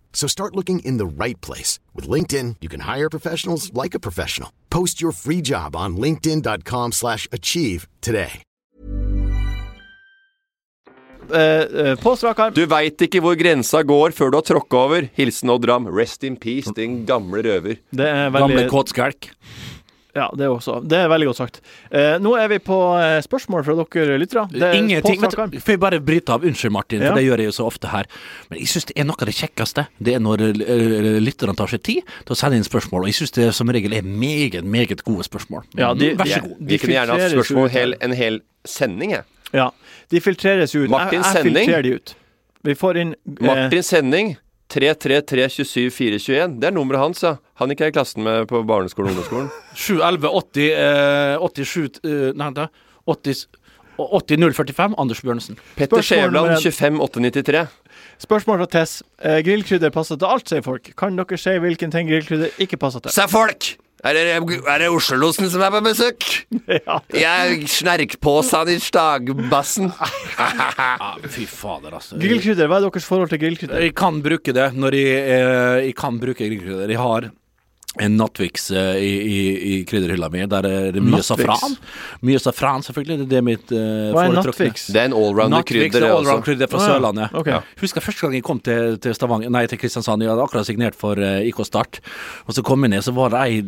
[0.13, 1.79] So start looking in the right place.
[1.95, 4.49] With LinkedIn, you can hire professionals like a professional.
[4.69, 8.43] Post your free job on linkedin.com slash achieve today.
[11.31, 12.53] Uh, uh, på strak arm.
[12.53, 15.07] Du veit ikke hvor grensa går før du har tråkka over.
[15.15, 15.87] Hilsen Odd Ram.
[15.87, 17.79] Rest in peace, din gamle røver.
[17.91, 19.29] Det er Gamle veldig kåtskjelk.
[20.13, 21.61] Ja, det er også Det er veldig godt sagt.
[21.89, 24.43] Eh, nå er vi på eh, spørsmål fra dere lyttere.
[24.59, 25.21] Er Ingenting.
[25.21, 26.43] Vet Får jeg bare bryte av?
[26.43, 27.15] Unnskyld, Martin, for Ja.
[27.15, 28.05] det gjør jeg jo så ofte her.
[28.49, 29.85] Men jeg syns det er noe av det kjekkeste.
[30.03, 33.05] Det er når eh, lytterne tar seg tid til å sende inn spørsmål.
[33.07, 35.63] Og jeg syns det som regel er meget, meget gode spørsmål.
[35.79, 38.41] Ja, de- Vær så de- de, Vi kunne gjerne hatt filtreres spørsmål hel, en hel
[38.65, 39.23] sending, jeg.
[39.53, 39.69] Ja,
[40.11, 40.89] de filtreres jo ut.
[40.89, 42.15] Martin jeg, jeg filtrerer de ut.
[42.63, 44.37] Vi får inn eh, Martin Sending.
[44.71, 47.35] 33327 Det er nummeret hans, ja.
[47.61, 49.51] Han gikk jeg i klassen med på barneskolen og ungdomsskolen.
[49.85, 52.71] 711 80 eh, 87 eh, Nei, da.
[53.09, 53.45] 80
[54.01, 55.59] 80 045 Anders Bjørnsen.
[55.75, 56.63] Petter Spørsmål nummer Skjævland, en.
[56.63, 57.63] 25893.
[58.21, 59.03] Spørsmål fra Tess.
[59.21, 60.91] Eh, grillkrydder passer til alt, sier folk.
[60.97, 63.13] Kan dere si hvilken ting grillkrydder ikke passer til?
[63.13, 63.73] Sa folk!
[64.01, 66.25] Er det, er det Oslo-losen som er på besøk?
[66.87, 66.95] ja.
[67.13, 69.91] Jeg snerkpåsen i stagbassen.
[70.41, 72.17] Ja, fy fader, altså.
[72.17, 73.83] Grillkrydder, hva er deres forhold til grillkrydder?
[73.83, 76.89] Jeg kan bruke det når jeg, eh, jeg kan bruke grillkrydder.
[76.89, 77.27] Jeg har
[77.99, 79.39] en Nattviks eh, i, i,
[79.71, 80.45] i krydderhylla mi.
[80.47, 81.27] Der er det mye Nattviks.
[81.27, 81.73] safran.
[82.23, 83.17] Mye safran, selvfølgelig.
[83.19, 84.85] Det er det mitt uh, Hva er Nattviks?
[84.95, 86.93] Det er en allrounder-krydder, Nattvix er det allround-krydder fra Å, ja.
[86.93, 87.35] Sørlandet.
[87.35, 87.49] Ok.
[87.81, 90.23] Husker første gang jeg kom til, til Stavanger Nei, til Kristiansand.
[90.23, 91.99] Jeg hadde akkurat signert for eh, IK Start.
[92.47, 93.59] Og så kom jeg ned, så var det ei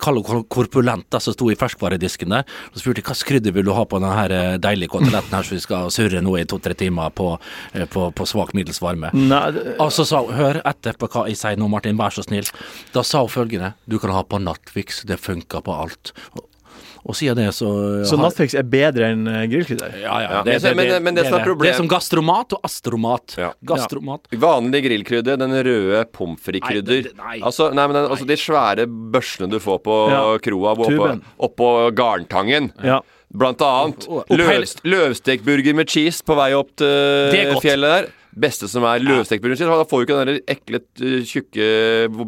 [0.00, 2.48] kor- korpulent som sto i ferskvaredisken der.
[2.72, 5.36] Og så spurte jeg hva krydder vil du ha på den her eh, deilige koteletten
[5.36, 7.34] her, så vi skal surre nå i to-tre timer på,
[7.76, 9.12] eh, på, på svak middels varme.
[9.12, 12.16] Nei, det- Og så sa hun, hør etter på hva jeg sier nå, Martin, vær
[12.16, 12.48] så snill.
[12.94, 13.56] Da sa hun følgende,
[13.88, 16.12] du kan ha på Nattvix, det funker på alt.
[17.08, 17.68] Og, siden det så
[18.04, 19.94] så har- Nattvix er bedre enn eh, grillkrydder?
[20.02, 20.42] Ja, ja.
[20.44, 21.46] Det, det, men- men- men det som er det.
[21.46, 23.36] problem- Det er som gastromat og astromat.
[23.38, 23.52] Ja.
[23.64, 24.26] Gastromat.
[24.32, 27.02] Vanlig grillkrydder, den røde pommes frites-krydder.
[27.08, 27.42] Det-.
[27.42, 31.70] Altså, nei, men den, altså de svære børsene du får på Ja, kroa oppå, oppå
[31.94, 32.72] Garntangen.
[32.84, 33.00] Ja.
[33.32, 38.08] Blant annet løvst, løvstekburger med cheese på vei opp til fjellet der.
[38.38, 39.68] Beste som er med cheese.
[39.68, 41.68] Da får du ikke den der ekle, uh, tjukke,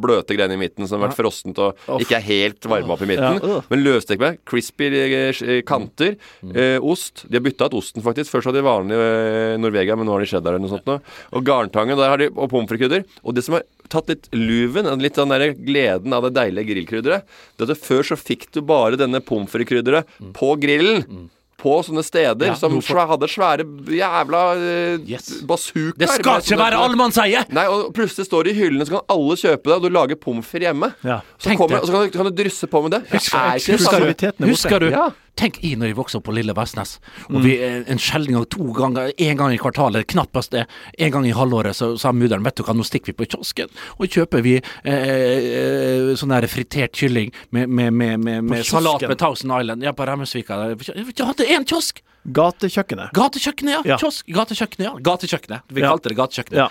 [0.01, 3.09] bløte greiene i midten som har vært frossent og ikke er helt varma opp i
[3.11, 3.41] midten.
[3.71, 6.17] Men løvstek med crispy eh, kanter,
[6.55, 7.25] eh, ost.
[7.29, 8.33] De har bytta ut osten, faktisk.
[8.33, 10.89] Først hadde de vanlig eh, Norvegia, men nå har de cheddar eller noe sånt.
[10.89, 10.99] Nå.
[11.37, 13.05] Og garntangen, der har de, og pommes frites-krydder.
[13.25, 17.37] Og det som har tatt litt luven, litt den der gleden av det deilige grillkrydderet,
[17.59, 21.29] det er at før så fikk du bare denne pommes frites-krydderet på grillen.
[21.61, 25.43] På sånne steder Ja, som hvorfor- hadde svære jævla eh, Yes.
[25.45, 25.99] bazookaer.
[26.01, 27.45] Det skal ikke være allemannseie!
[27.53, 30.17] Nei, og plutselig står det i hyllene, så kan alle kjøpe det, og du lager
[30.17, 30.93] pommes frites hjemme.
[31.05, 31.21] Ja.
[31.39, 33.03] Så, kommer, og så kan du, kan du drysse på med det.
[33.11, 34.15] Det er ikke det samme.
[34.15, 34.47] Er.
[34.51, 34.89] Husker du?
[34.91, 35.11] Ja.
[35.41, 36.99] Tenk i når vi vokste opp på Lille Vestnes,
[37.31, 40.67] og vi eh, en sjelden gang, to ganger, en gang i kvartalet, knappest det,
[41.01, 43.73] en gang i halvåret, så sa mudder'n vet du hva, nå stikker vi på kiosken,
[43.97, 49.17] og kjøper vi eh, eh, sånn der fritert kylling med, med, med, med, salat med
[49.21, 50.61] Thousand Island, ja, på Remmesvika.
[50.77, 52.05] Vi hadde én kiosk!
[52.29, 53.13] Gatekjøkkenet.
[53.17, 53.83] Gatekjøkkenet, ja.
[53.95, 53.97] Ja.
[54.01, 54.27] Kiosk.
[54.29, 54.93] Gatekjøkkenet, ja.
[55.01, 55.61] Gatekjøkkenet.
[55.73, 55.89] Vi Ja.
[55.95, 56.57] kalte det gatekjøkkenet.
[56.59, 56.69] Ja.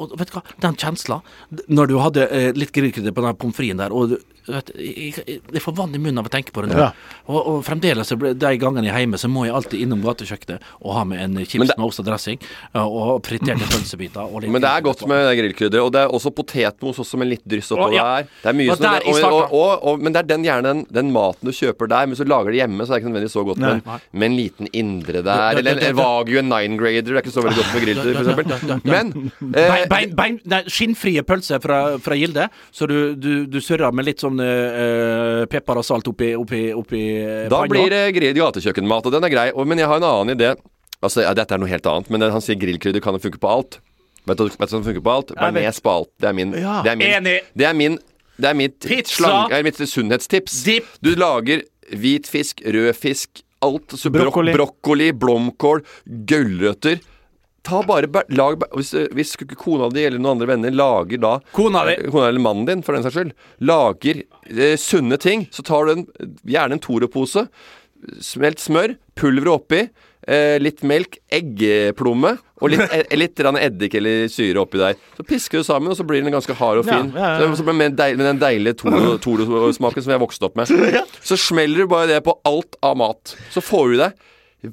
[0.00, 1.20] Og vet du hva, den kjensla
[1.68, 4.16] Når du hadde eh, litt grillkrydder på den pommes fritesen der, og du,
[4.48, 6.78] vet, jeg, jeg, jeg får vann i munnen av å tenke på det nå.
[6.78, 6.92] Ja.
[7.28, 10.62] Og, og fremdeles så de gangene jeg er hjemme, så må jeg alltid innom gatekjøkkenet
[10.80, 12.38] og ha med en chips det- med ost og dressing,
[12.74, 14.22] ja, og friterte pølsebiter.
[14.24, 15.84] Og litt Men det er godt med grillkrydder.
[15.84, 18.24] Og det er også potetmos også med litt dryss oppå der.
[18.42, 20.62] Det er mye Og sånn der og, og, og, og, Men det er den, gjerne
[20.70, 22.06] den, den maten du kjøper der.
[22.06, 23.58] Men hvis du lager det hjemme, så er det ikke nødvendigvis så godt.
[23.58, 23.74] Nei.
[23.84, 25.96] Men med en liten indre Ja, der, eller en.
[25.98, 28.86] Wagyu en nine grader, det er ikke så veldig godt med ja, ja, f.eks.
[28.88, 29.12] Men
[29.54, 34.08] eh, bein, bein, nei, skinnfrie pølser fra, fra Gilde, så du, du, du surrer med
[34.08, 37.72] litt sånn eh, pepper og salt oppi, oppi, oppi eh, Da panna.
[37.74, 39.46] blir det grill gatekjøkkenmat, og den er grei.
[39.70, 40.54] Men jeg har en annen idé.
[41.00, 43.50] Altså, ja, Dette er noe helt annet, men han sier grillkrydder kan jo funke på
[43.50, 43.80] alt.
[44.28, 45.34] Vet du hva som funker på alt?
[45.38, 46.10] Bearnés på alt.
[46.20, 46.52] Det er min.
[46.58, 46.80] Ja.
[46.84, 47.12] Det er min.
[47.20, 47.36] Enig.
[47.56, 48.00] Det er min
[48.40, 50.62] det er mitt, slang, er mitt sunnhetstips.
[50.64, 50.86] Dip.
[51.04, 51.60] Du lager
[51.92, 53.96] hvit fisk, rød fisk, alt.
[53.96, 54.52] Så Brokkoli.
[54.56, 55.82] brokkoli, blomkål,
[56.26, 57.00] gulrøtter.
[57.62, 61.84] Ta bare, lag, hvis, eh, hvis kona di eller noen andre venner lager da Kona
[61.84, 61.92] di.
[61.92, 63.32] eh, Kona eller mannen din, for den saks skyld.
[63.60, 65.46] Lager eh, sunne ting.
[65.52, 66.06] Så tar du en,
[66.48, 67.46] gjerne en Toro-pose.
[68.24, 69.82] Smelt smør, pulver oppi.
[70.26, 74.96] Eh, litt melk, eggeplomme og litt, eh, litt eddik eller syre oppi der.
[75.16, 77.12] Så pisker du sammen, og så blir den ganske hard og fin.
[77.16, 77.48] ja, ja.
[77.48, 77.72] ja.
[77.72, 80.68] med, deil, med den deilige Toro- Toro-smaken som jeg vokste opp med.
[81.30, 83.34] Så smeller du bare det på alt av mat.
[83.52, 84.26] Så får du deg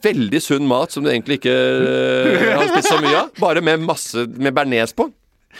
[0.03, 3.29] veldig sunn mat som du egentlig ikke uh, har spist så mye av.
[3.39, 5.07] Bare med masse med bearnés på.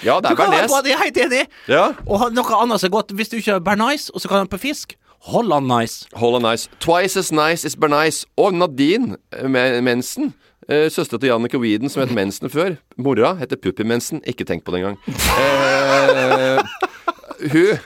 [0.04, 0.74] Ja, det er bearnés.
[0.84, 1.44] jeg er helt enig.
[1.72, 1.86] Ja.
[2.06, 3.16] Og noe annet som er godt.
[3.16, 6.06] Hvis du ikke har bearnés, og så kan du ha på fisk, Holland nice.
[6.14, 6.70] Holland Nice.
[6.80, 8.26] Twice as nice is Bernice.
[8.38, 10.34] Og Nadine med Me- Mensen.
[10.68, 12.74] Uh, Søstera til Jannicke Weeden, som het Mensen før.
[12.98, 14.22] Mora heter Puppi Mensen.
[14.28, 14.98] Ikke tenk på det engang.
[15.08, 16.60] Uh,
[17.52, 17.80] hun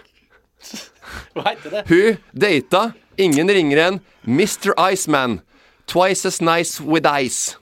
[1.35, 1.83] Hva heter det?
[1.91, 2.81] Hun data
[3.21, 4.73] ingen ringere enn Mr.
[4.91, 5.41] Iceman.
[5.87, 7.57] Twice as nice with ice.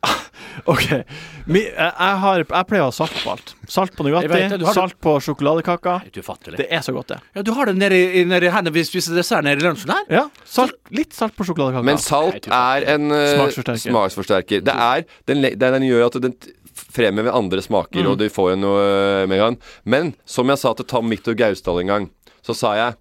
[0.72, 1.04] OK.
[1.46, 3.52] Jeg, har, jeg pleier å ha salt på alt.
[3.70, 4.74] Salt på Nugatti, du har det.
[4.74, 6.00] salt på sjokoladekaka.
[6.10, 7.18] Det er så godt, det.
[7.38, 10.04] Ja, du har det nedi, nedi hendene hvis du spiser dessert nede i lunsjen her?
[10.10, 11.86] Ja, salt, litt salt på sjokoladekaka.
[11.86, 13.84] Men salt er en uh, Smaksforsterker.
[13.86, 14.66] smaksforsterker.
[14.66, 16.54] Det er, den, den gjør at den fremmer
[16.96, 18.10] fremhever andre smaker, Mm.
[18.10, 19.56] og du får jo noe eh, med gang.
[19.84, 22.06] Men som jeg sa til Tom Victor Gausdal en gang,
[22.44, 22.96] så sa jeg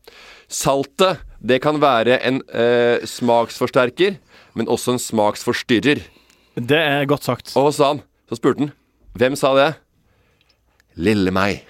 [0.52, 4.18] Saltet, det kan være en uh, smaksforsterker,
[4.54, 6.04] men også en smaksforstyrrer.
[6.56, 7.52] Det er godt sagt.
[7.58, 8.04] Og hva sa han?
[8.30, 8.72] Så spurte han.
[9.20, 9.70] Hvem sa det?
[10.98, 11.64] Lille meg,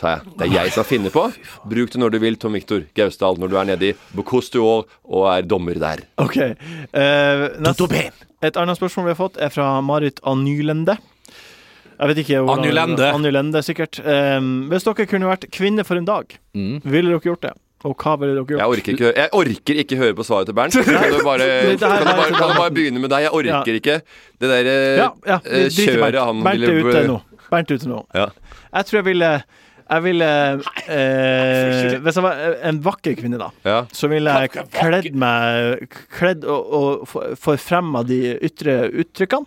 [0.00, 0.32] sa jeg.
[0.38, 1.24] Det er jeg som har funnet på.
[1.70, 4.84] Bruk det når du vil, Tom Victor Gausdal, når du er nede i Bocuse d'Or
[5.04, 6.02] og er dommer der.
[6.22, 6.36] OK.
[6.42, 7.84] Eh, nest,
[8.42, 10.98] et annet spørsmål vi har fått, er fra Marit Anylende.
[11.96, 13.12] Jeg vet ikke hvordan- Anylende.
[13.14, 13.98] Anylende, sikkert.
[14.04, 16.82] Eh, hvis dere kunne vært kvinne for en dag, Mm.
[16.84, 17.52] ville dere gjort det?
[17.84, 18.60] Og hva ville dere gjort?
[18.62, 20.72] Jeg orker ikke, jeg orker ikke høre på svaret til Bernt.
[20.72, 23.26] Kan du bare, kan du bare, kan du bare begynne med deg?
[23.26, 23.60] Jeg orker Ja.
[23.82, 23.98] ikke
[24.40, 27.20] det der eh, Ja, ja, eh, kjøret han Bernt er ville ute nå.
[27.52, 28.00] Bernt er ute nå.
[28.16, 28.26] Ja.
[28.72, 29.30] Jeg tror jeg ville
[29.86, 30.30] Jeg ville
[30.90, 33.78] eh, Hvis jeg var en vakker kvinne, da, Ja.
[33.94, 35.86] så ville jeg kledd meg
[36.16, 39.46] Kledd og, og få- forfremma de ytre uttrykkene.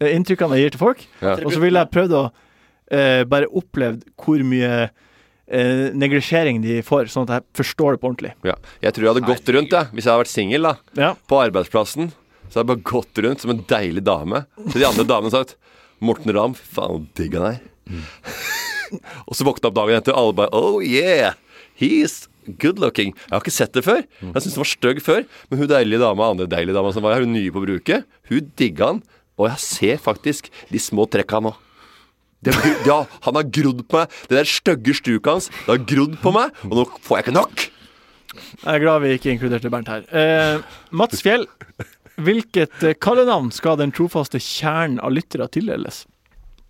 [0.00, 1.06] eh, Inntrykkene jeg gir til folk.
[1.22, 1.36] Ja.
[1.44, 2.24] Og så ville jeg prøvd å
[2.92, 4.90] eh, bare opplevd hvor mye
[5.50, 8.32] eh, neglisjering de får, sånn at jeg forstår det på ordentlig.
[8.46, 8.56] Ja.
[8.84, 10.74] Jeg tror jeg hadde gått rundt, jeg, hvis jeg hadde vært singel, da.
[11.00, 11.10] Ja.
[11.30, 12.12] På arbeidsplassen.
[12.46, 14.44] Så hadde jeg bare gått rundt som en deilig dame.
[14.70, 15.56] Så de andre damene sagt
[16.00, 17.62] Morten Ramm, faen, digg han er.
[19.28, 21.36] og så våkna opp dagen etter, og alle bare Oh yeah,
[21.78, 22.24] he's
[22.58, 23.12] good looking.
[23.28, 24.02] Jeg har ikke sett det før.
[24.02, 25.24] Jeg syntes det var stygg før.
[25.50, 28.52] Men hun deilige dama, andre deilige dama som var her, hun nye på bruket, hun
[28.58, 29.02] digga han.
[29.40, 31.54] Og jeg ser faktisk de små trekka nå.
[32.40, 32.54] Det
[32.88, 34.14] ja, han har grodd på meg.
[34.30, 37.36] Det der stygge stuket hans, det har grodd på meg, og nå får jeg ikke
[37.36, 37.66] nok.
[38.62, 40.06] Jeg er glad vi ikke inkluderte Bernt her.
[40.08, 40.62] Eh,
[40.96, 41.44] Mats Fjell,
[42.20, 46.04] hvilket eh, kallenavn skal den trofaste kjernen av lyttere tildeles?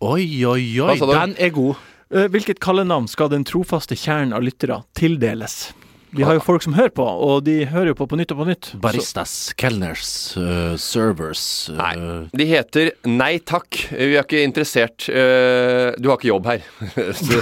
[0.01, 1.79] Oi, oi, oi, den er god.
[2.11, 5.69] Eh, hvilket kallenavn skal den trofaste kjernen av lyttere tildeles?
[6.17, 8.41] Vi har jo folk som hører på, og de hører jo på på nytt og
[8.43, 8.73] på nytt.
[8.83, 11.93] Baristas, kelners, uh, servers uh, Nei.
[12.35, 15.07] De heter Nei takk, vi er ikke interessert.
[15.07, 16.67] Uh, du har ikke jobb her.
[17.21, 17.39] så,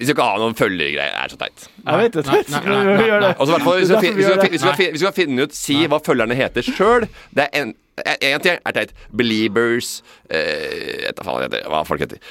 [0.00, 1.12] vi skal ikke ha noen følgegreier.
[1.12, 1.66] Det er så teit.
[1.84, 2.22] Jeg vet det.
[2.30, 3.32] Nei, nei, nei, nei, Vi gjør det.
[3.34, 5.56] Og så i hvert fall, hvis vi er hvis vi hvis vi skal, finne ut
[5.58, 7.04] Si hva følgerne heter sjøl.
[7.36, 7.74] Det er en,
[8.06, 8.94] en ting er teit.
[9.12, 9.90] Beliebers
[10.32, 12.22] eh, vet da faen hva folk heter, hva folk heter.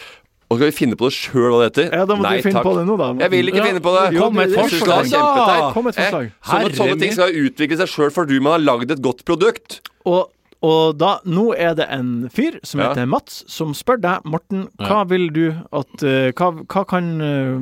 [0.50, 1.92] Og skal vi finne på det sjøl hva det heter?
[1.94, 2.66] Ja, da må Nei du finne takk.
[2.66, 3.10] på det nå, da.
[3.22, 4.06] Jeg vil ikke Ja, finne på det.
[4.16, 5.12] jo, Kom med et forslag.
[5.12, 5.72] da!
[5.76, 6.26] Kom et forslag.
[6.26, 9.80] Eh, sånne, sånne ting skal utvikle seg sjøl fordi man har lagd et godt produkt.
[10.10, 10.32] Og,
[10.66, 12.90] og da, nå er det en fyr som Ja.
[12.90, 17.60] heter Mats, som spør deg, Morten, hva vil du at uh, hva, hva kan uh,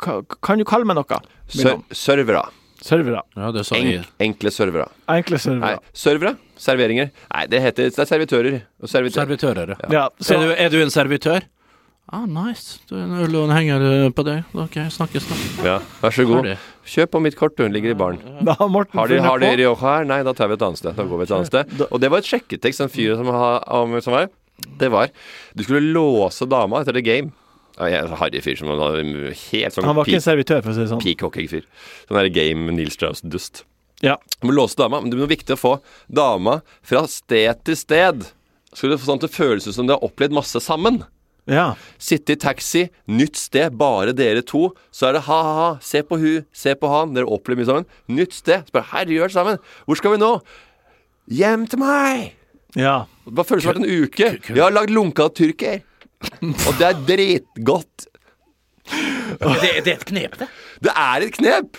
[0.00, 1.20] hva, Kan du kalle meg noe?
[1.52, 2.46] Ser servere.
[2.84, 3.20] Servere.
[3.36, 4.88] Ja, det sa Enk, enkle servere.
[5.08, 5.76] Enkle servere.
[5.76, 6.34] Nei, servere.
[6.56, 7.10] Serveringer.
[7.32, 8.62] Nei, det heter det er servitører.
[8.84, 9.36] servitører.
[9.36, 9.88] Servitører, ja.
[9.92, 11.42] Ja, så, Er, du, er du en servitør?
[12.12, 12.78] Ah, nice.
[12.88, 14.42] Du er en øl og en henger eh, på deg.
[14.60, 15.36] Ok, snakkes da.
[15.64, 16.50] Ja, vær så god.
[16.84, 18.18] Kjøp på mitt kort, Hun Ligger i baren.
[18.44, 20.04] da har Morten Har de, har de Rioja her?
[20.04, 20.92] Nei, da tar vi et annet sted.
[20.98, 21.86] Da går vi et annet sted.
[21.88, 23.64] Og det var et sjekketekst en fyr som, har,
[24.04, 24.28] som var
[24.82, 25.08] Det var
[25.56, 27.32] Du skulle låse dama etter the game.
[27.78, 30.60] Ja, jeg er en harry fyr som var helt sånn Han var ikke en servitør,
[30.62, 31.02] for å si det sånn.
[31.02, 31.64] peacock-fyr.
[32.06, 33.64] Sånn der game Nils Neil Strauss-dust.
[34.04, 34.18] Ja.
[34.38, 35.72] Du må låse dama, men det er viktig å få
[36.12, 38.28] dama fra sted til sted.
[38.74, 41.00] Skulle få sånn at det føles som du har opplevd masse sammen.
[41.50, 41.64] Ja.
[42.00, 44.70] Sitte i taxi, nytt sted, bare dere to.
[44.94, 47.12] Så er det ha-ha-ha, se på hun, se på han.
[47.16, 47.88] Dere opplever mye sammen.
[48.08, 48.64] Nytt sted.
[48.64, 49.60] Så bare herre, sammen.
[49.84, 50.38] Hvor skal vi nå?
[51.32, 52.32] Hjem til meg!
[52.76, 53.04] ja.
[53.24, 54.54] Det bare føles som det har vært en uke.
[54.54, 55.84] Jeg har lagd lunka tyrker.
[56.44, 58.06] Og det er dritgodt.
[58.84, 60.48] Det, det er et knep, det.
[60.84, 61.78] Det er et knep!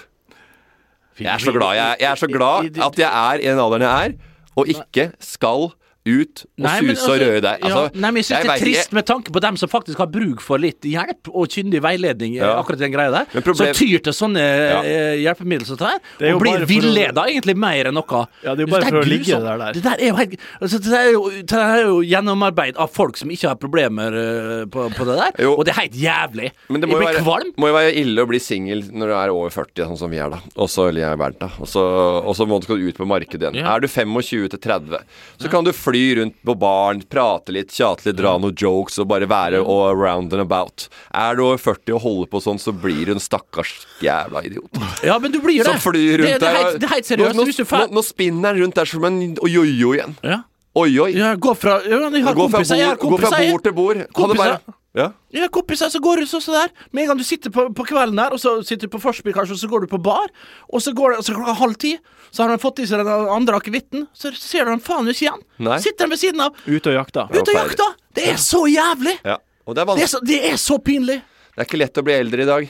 [1.22, 3.86] Jeg er så glad jeg, jeg er så glad at jeg er i den alderen
[3.86, 4.16] jeg er,
[4.60, 5.70] og ikke skal
[6.06, 7.62] ut og Nei, men suse og altså- røre deg.
[7.66, 9.70] Altså, ja, nei, men jeg syns det er trist ikke- med tanke på dem som
[9.70, 12.36] faktisk har bruk for litt hjelp og kyndig veiledning.
[12.36, 12.62] eh, Ja.
[12.62, 14.82] akkurat den greia der problem- Som tyr til sånne Ja.
[14.84, 15.88] eh, hjelpemidler som det
[16.22, 18.28] er jo Og blir villeda å- egentlig mer enn noe.
[18.44, 19.74] Ja, det er jo bare Det for å ligge der der.
[19.74, 23.18] Det der er jo helt altså, det, er jo, det er jo gjennomarbeid av folk
[23.18, 25.32] som ikke har problemer eh, på, på det der.
[25.44, 25.56] Jo.
[25.58, 26.52] Og det er helt jævlig.
[26.70, 27.52] Men det må jo, blir være, kvalm.
[27.58, 30.18] må jo være ille å bli singel når du er over 40, sånn som vi
[30.18, 30.40] er, da.
[30.58, 31.50] Og så eller jeg er Bernt, da.
[31.60, 33.56] Og så, må du ut på markedet igjen.
[33.56, 33.76] Ja.
[33.76, 35.00] Er du 25 til 30,
[35.40, 39.08] så kan du fly rundt på baren, prate litt, tjate litt, dra noen jokes og
[39.12, 40.88] bare være all around and about.
[41.14, 44.82] Er du over 40 og holder på sånn, så blir du en stakkars jævla idiot.
[45.06, 45.70] Ja, men du blir det.
[45.70, 47.40] Som flyr rundt det, det, helt, det helt seriøst.
[47.40, 50.20] Nå, nå, nå, nå spinner han rundt der som en oi-oi igjen.
[50.26, 50.44] ja.
[50.76, 51.14] Oi-oi.
[51.16, 52.76] ja, gå fra ja, Jeg har Gå fra kompiser.
[52.82, 53.96] Jeg har bord, gå fra bord til bord.
[53.96, 54.58] Ha det Kompiser.
[54.60, 55.10] bare Ja.
[55.36, 56.70] Ja, kompiser, så går du sånn der.
[56.96, 59.36] Med en gang du sitter på, på kvelden der, og så sitter du på forspill
[59.36, 60.32] kanskje, og så går du på bar,
[60.72, 61.92] og så går det, og så klokka halv ti,
[62.32, 65.28] så har han fått i seg den andre akevitten, så ser du han faen ikke
[65.28, 65.44] igjen.
[65.68, 65.82] Nei.
[65.84, 67.28] Sitter han ved siden av, Ute og jakta.
[67.34, 67.90] ute og jakta!
[68.16, 69.18] Det er så jævlig!
[69.28, 69.38] ja.
[69.66, 71.20] Og det er Det er så, det er så pinlig.
[71.56, 72.68] Det er ikke lett å bli eldre i dag.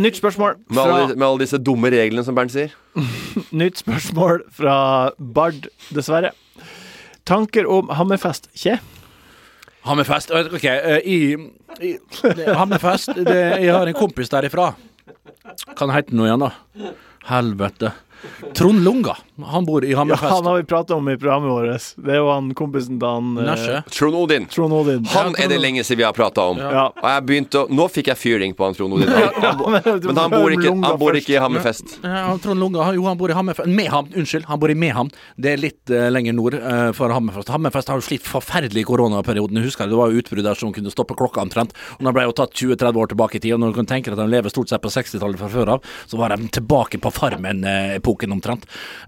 [0.00, 2.72] Nytt spørsmål Med alle, med alle disse dumme reglene som Bernt sier.
[3.60, 4.76] nytt spørsmål fra
[5.20, 6.32] Bard, dessverre.
[7.28, 8.78] Tanker om Hammerfest Kje?
[9.86, 11.18] Hammerfest OK, øh, i,
[11.82, 11.96] i
[12.46, 14.72] Hammerfest Jeg har en kompis derifra.
[15.78, 16.92] Kan hete noe igjen, da.
[17.28, 17.92] Helvete.
[18.54, 19.16] Trond Lunga.
[19.44, 21.82] Han bor i Ja, han har vi prata om i programmet vårt.
[21.96, 23.82] Det er jo han kompisen til han eh, Nesje.
[23.94, 24.46] Trond Odin.
[24.50, 25.04] Trond Odin.
[25.14, 26.58] Han er det lenge siden vi har prata om.
[26.58, 26.88] Ja.
[26.90, 29.12] Og jeg begynte å Nå fikk jeg fyring på han Trond Odin.
[29.38, 31.98] Han, men han bor ikke, han bor ikke i Hammerfest.
[32.02, 34.48] Ja, han Trond Lunga, jo, han bor i Hammerfest Mehamn, unnskyld.
[34.50, 35.12] Han bor i Mehamn.
[35.36, 37.52] Det er litt uh, lenger nord uh, for Hammerfest.
[37.54, 39.60] Hammerfest har jo slitt forferdelig i koronaperioden.
[39.60, 41.76] Jeg husker det var jo utbrudd der som kunne stoppe klokka omtrent.
[41.98, 43.54] Og da ble jo tatt 20-30 år tilbake i tid.
[43.56, 45.74] Og når du kan tenke deg at de lever stort sett på 60-tallet fra før
[45.76, 47.14] av, så var de tilbake på
[48.08, 48.66] Farmen-epoken omtrent.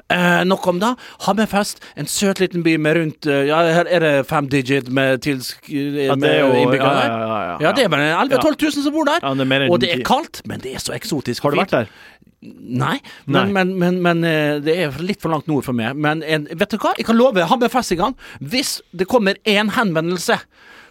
[0.08, 0.94] Eh, nok om det.
[1.26, 5.22] Hammerfest, en søt liten by med rundt eh, Ja, her er det fem digit med
[5.22, 5.68] tilsk...
[5.68, 7.58] Ja, det med jo innbyggere ja, ja, ja, ja.
[7.68, 9.20] Ja, det er bare 11 000-12 000 som bor der.
[9.22, 11.42] Ja, det og det er kaldt, men det er så eksotisk.
[11.44, 11.92] Har du vært der?
[12.40, 12.96] Nei,
[13.28, 13.44] Nei.
[13.44, 15.96] men, men, men, men eh, det er litt for langt nord for meg.
[15.96, 18.16] Men en, vet du hva, jeg kan love Hammerfest i gang.
[18.40, 20.40] Hvis det kommer én henvendelse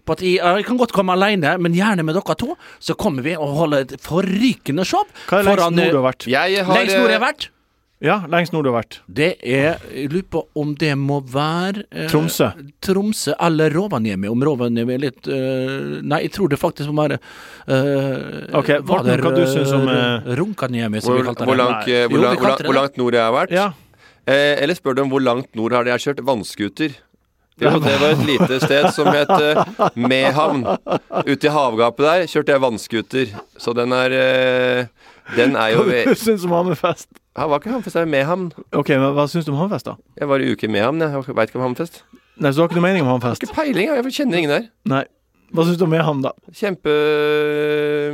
[0.05, 3.25] på at jeg, jeg kan godt komme alene, men gjerne med dere to, så kommer
[3.25, 5.05] vi og holder et forrykende show.
[5.29, 6.29] Hva er lengst foran, nord eh, du har vært?
[6.29, 7.49] Jeg har Lengst nord jeg eh, har vært?
[7.99, 9.01] Ja, lengst nord du har vært.
[9.11, 12.47] Det er Jeg lurer på om det må være eh, Tromsø.
[12.85, 14.29] Tromsø eller Rovaniemi.
[14.31, 17.17] Om Rovaniemi er litt eh, Nei, jeg tror det faktisk må være
[17.67, 21.49] eh, Ok, Morten, hva du synes om, eh, Runkaniemi, som hvor, vi kalte det.
[21.51, 22.81] hvor, langt, eh, hvor, Jo, vi langt, hvor, kalte langt, det hvor det.
[22.85, 23.53] langt nord jeg har vært?
[23.59, 23.67] Ja.
[24.29, 26.95] Eh, eller spør du om hvor langt nord har jeg kjørt vannskuter?
[27.59, 30.63] Jo, det var et lite sted som het eh, Mehamn.
[31.27, 33.33] Ute i havgapet der kjørte jeg vannskuter.
[33.59, 34.85] Så den er eh,
[35.37, 37.09] Den er jo Hva syns du om Hammerfest?
[37.37, 38.47] Han var ikke Hammerfest, det er ham.
[38.75, 39.95] Ok, men hva syns du om Hammerfest, da?
[40.19, 41.13] Jeg var i uke med ham, jeg.
[41.13, 42.01] jeg veit ikke om Hammerfest.
[42.39, 43.43] Nei, Så du har ikke noe mening om Hammerfest?
[43.45, 44.67] Ikke peiling, jeg kjenner ingen der.
[44.89, 45.03] Nei.
[45.53, 46.31] Hva syns du om ham, da?
[46.53, 46.93] Kjempe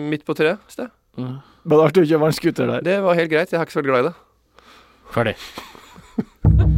[0.10, 0.92] midt på treet sted.
[1.20, 1.38] Mm.
[1.80, 2.86] det artig å kjøre vannscooter der?
[2.86, 3.52] Det var helt greit.
[3.52, 4.16] Jeg er ikke så veldig glad i det.
[5.16, 5.36] Ferdig.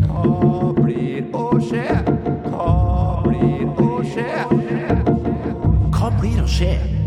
[0.08, 1.86] Hva blir å skje?
[2.50, 2.70] Hva
[3.26, 4.30] blir å skje?
[5.98, 7.07] Hva blir å skje?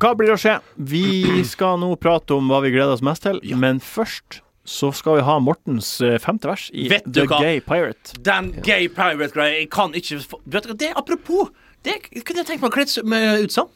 [0.00, 0.54] Hva blir å skje?
[0.80, 5.18] Vi skal nå prate om hva vi gleder oss mest til, men først så skal
[5.18, 7.40] vi ha Mortens eh, femte vers i Vet The hva?
[7.42, 8.14] Gay Pirate.
[8.24, 11.50] Den gay pirate-greia, jeg kan ikke Vet du hva, det er apropos.
[11.84, 13.68] Det kunne jeg tenkt meg å kle meg ut som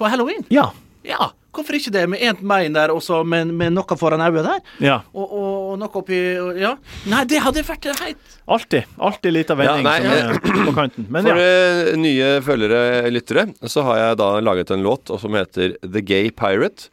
[0.00, 0.44] på halloween.
[0.52, 0.70] Ja.
[1.06, 2.02] Ja, hvorfor ikke det?
[2.12, 4.60] Med ett bein der, og så med, med noe foran øyet der.
[4.84, 4.98] Ja.
[5.14, 6.74] Og, og, og noe oppi og- Ja.
[7.08, 8.84] Nei, det hadde vært helt Alltid.
[8.98, 11.06] Alltid lita vending Ja, nei, som er på kanten.
[11.08, 11.46] Men For ja.
[11.46, 12.82] eh, nye følgere,
[13.14, 16.90] lyttere, så har jeg da laget en låt som heter The Gay Pirate.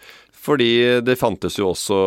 [0.47, 1.97] Fordi det fantes jo også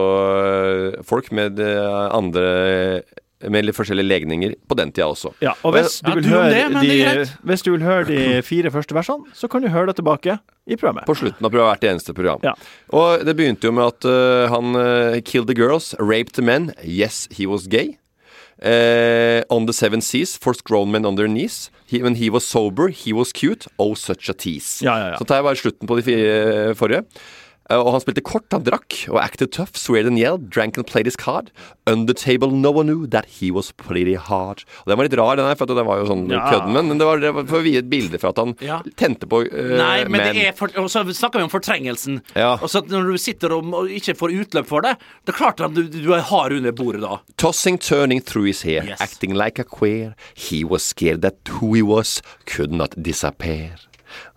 [0.96, 3.02] eh, folk med eh, andre
[3.48, 5.32] med litt forskjellige legninger på den tida også.
[5.40, 7.32] Ja, og hvis du, Ja, vil du høre det, de, det er greit.
[7.48, 10.76] hvis du vil høre de fire første versene, så kan du høre det tilbake i
[10.76, 11.06] programmet.
[11.08, 12.42] På slutten av hvert eneste program.
[12.44, 12.52] Ja.
[12.92, 16.72] Og det begynte jo med at uh, han uh, killed the girls, raped the men.
[16.84, 17.96] Yes, he was gay.
[18.60, 21.70] Uh, on the seven seas, forced grown men on their knees.
[21.86, 23.66] He, when he was sober, he was cute.
[23.78, 24.84] Oh, such a tease.
[24.84, 25.16] Ja, ja, ja.
[25.18, 26.34] Så tar jeg bare slutten på de fire
[26.68, 27.06] eh, forrige.
[27.70, 30.86] Eh, og han spilte kort, han drakk, og acted tough, sweared and yelled, drank and
[30.86, 31.52] played his card.
[31.86, 34.64] Under table, no one knew that he was pretty hard.
[34.82, 36.42] Og Den var litt rar, den her, for den var jo sånn Ja.
[36.50, 38.80] kødden, men det var, det var for å vie et bilde for at han Ja.
[38.96, 40.34] tente på uh, Nei, men men.
[40.34, 42.20] det for, Og så snakker vi om fortrengelsen.
[42.34, 42.54] Ja.
[42.60, 45.60] Og så når du sitter og, og ikke får utløp for det, det er klart
[45.60, 47.18] at du, du er hard under bordet da.
[47.38, 49.00] Tossing, turning through his hair, Yes.
[49.00, 50.14] acting like a queer.
[50.34, 53.76] He was scared that who he was could not disappear.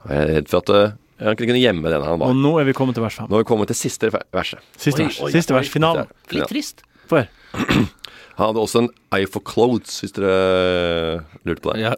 [0.06, 2.66] Og jeg er redd for at uh, han kunne gjemme den han Og nå er
[2.68, 3.28] vi kommet til vers fem.
[3.30, 4.60] Nå er vi kommet til siste verset.
[4.78, 5.20] Siste Oi, vers.
[5.22, 5.60] oi, Siste oi.
[5.60, 5.70] vers.
[5.70, 6.10] Finalen.
[6.10, 6.40] Ja.
[6.40, 6.84] Litt trist.
[7.10, 7.28] For.
[8.38, 11.94] Han hadde også en eye for clothes, hvis dere uh, lurte på det.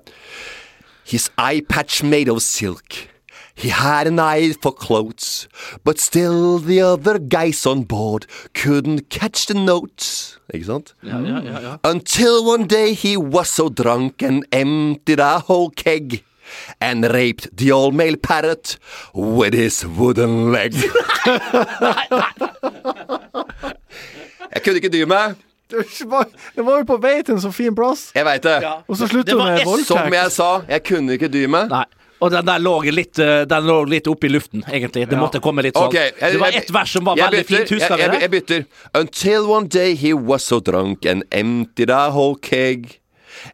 [1.07, 3.07] His eye patch made of silk.
[3.55, 5.47] He had an eye for clothes,
[5.85, 10.37] but still the other guys on board couldn't catch the notes.
[10.53, 10.91] Ikke sant?
[11.07, 11.77] Ja, ja, ja, ja.
[11.89, 16.21] Until one day he was so drunk and emptied a whole keg.
[16.81, 18.77] And raped the old male parrot
[19.13, 20.73] with his wooden leg.
[24.55, 25.35] Jeg kunne ikke dy meg.
[25.71, 28.11] Det var, det var jo på vei til en så fin plass.
[28.15, 28.59] Jeg veit det.
[28.63, 28.75] Ja.
[28.87, 29.89] Og så slutter du med voldtekt.
[29.89, 31.71] Som jeg sa, jeg kunne ikke dy meg.
[31.73, 31.83] Nei.
[32.23, 35.03] Og den der lå litt, eh, den lå litt oppe i luften, egentlig.
[35.11, 35.89] Det måtte komme litt sånn.
[35.89, 36.11] Okay.
[36.21, 37.69] jeg- det var ett vers som var veldig bytter, fint.
[37.75, 38.65] Husker jeg, jeg, jeg bytter.
[38.93, 42.99] Until one day he was so drunk and emptied a whole keg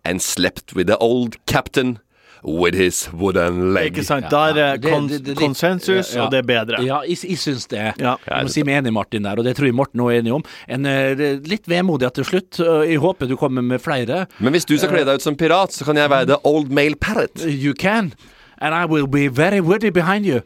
[0.06, 1.98] and slept with the old captain
[2.44, 3.92] with his wooden leg.
[3.94, 4.26] Ikke sant?
[4.32, 6.24] Da er det, det- det- det- konsensus, ja.
[6.26, 6.82] og det er bedre.
[6.84, 7.94] Ja, jeg, jeg syns det.
[8.00, 8.16] Ja.
[8.28, 10.34] Jeg må si meg enig, Martin, der, og det tror jeg Morten også er enig
[10.34, 10.44] om.
[10.68, 12.58] En, eh, det litt vemodig til slutt.
[12.88, 14.26] Jeg håper du kommer med flere.
[14.39, 16.72] Men hvis du skal kle deg ut som pirat, så kan jeg være the old
[16.72, 17.46] male parrot.
[17.46, 18.14] You can.
[18.60, 20.42] And I will be very woody behind you.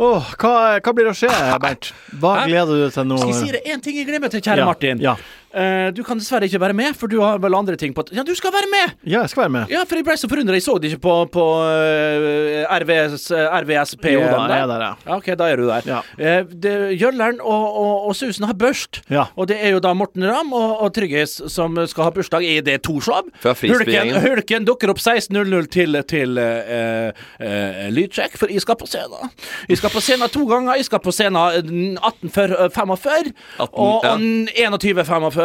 [0.00, 1.28] Åh, hva, hva blir det å skje,
[1.60, 1.90] Bernt?
[2.22, 3.18] Hva gleder du deg til nå?
[3.20, 4.98] Skal jeg si det én ting jeg glemmer til, kjære Ja, Martin?
[5.04, 5.12] ja.
[5.50, 8.22] Eh, du kan dessverre ikke være med, for du har vel andre ting på Ja,
[8.26, 8.92] du skal være med!
[9.02, 9.72] Ja, jeg skal være med.
[9.72, 10.60] Ja, for jeg ble så forundret.
[10.60, 14.04] Jeg så det ikke på, på uh, RVS, eh, RVSP.
[14.04, 14.92] Da, jeg er der, ja.
[15.06, 15.16] ja.
[15.16, 15.88] Ok, da er du der.
[15.90, 16.00] Ja.
[16.14, 17.00] Uh, det-
[17.40, 19.00] og, og, og Susan har børst.
[19.10, 19.24] Ja.
[19.36, 22.60] Og det er jo da Morten Ramm og, og Tryggis som skal ha bursdag i
[22.64, 23.30] det Torshov.
[23.42, 29.32] Hulken, Hulken dukker opp 16.00 til, til eh, eh, lydsjekk, for jeg skal på scenen.
[29.68, 30.78] Jeg skal på scenen to ganger.
[30.78, 35.39] Jeg skal på scenen 18.45 og, og 21.45.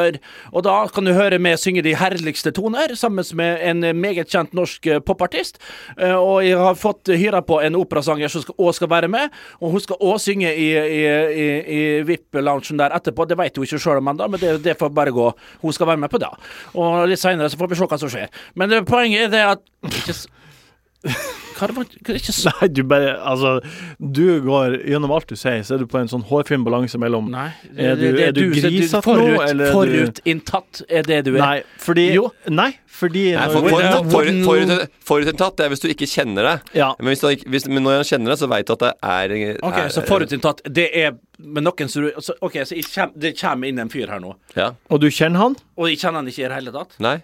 [0.53, 4.53] Og da kan du høre meg synge de herligste toner sammen med en meget kjent
[4.57, 5.59] norsk eh, popartist.
[5.97, 9.33] Eh, Og jeg har fått hyra på en operasanger som skal, også skal være med.
[9.61, 11.01] Og hun skal òg synge i, i,
[11.45, 13.27] i, i VIP-loungen der etterpå.
[13.29, 15.29] Det vet hun ikke sjøl om ennå, men det, det får bare gå.
[15.61, 16.31] Hun skal være med på det.
[16.75, 18.31] Og litt seinere så får vi se hva som skjer.
[18.55, 20.25] Men poenget er det at
[21.55, 22.51] Hva det var det ikke så...
[22.59, 23.51] Nei, du bare Altså,
[23.99, 27.29] du går gjennom alt du sier, så er du på en sånn hårfin balanse mellom
[27.31, 27.45] Nei.
[27.77, 31.31] Er du, det- det- er du du grisete nå, eller er Forutinntatt er det du
[31.37, 31.39] er.
[31.39, 32.25] Nei, fordi Jo.
[32.51, 36.49] Nei, fordi Nei, for, for, for, for, wouldn't- forut- Forutinntatt er hvis du ikke kjenner
[36.49, 36.55] det.
[36.81, 36.89] Ja.
[36.99, 39.35] Men, hvis du, hvis, men når han kjenner det, så veit du at det er,
[39.63, 43.15] Ok, er Så forutinntatt, det er med noen som du så, Ok, så jeg kjem,
[43.15, 44.73] det kommer inn en fyr her nå, Ja.
[44.91, 45.55] Og du kjenner han?
[45.77, 46.99] og jeg kjenner han ikke i det hele tatt?
[47.03, 47.17] Nei.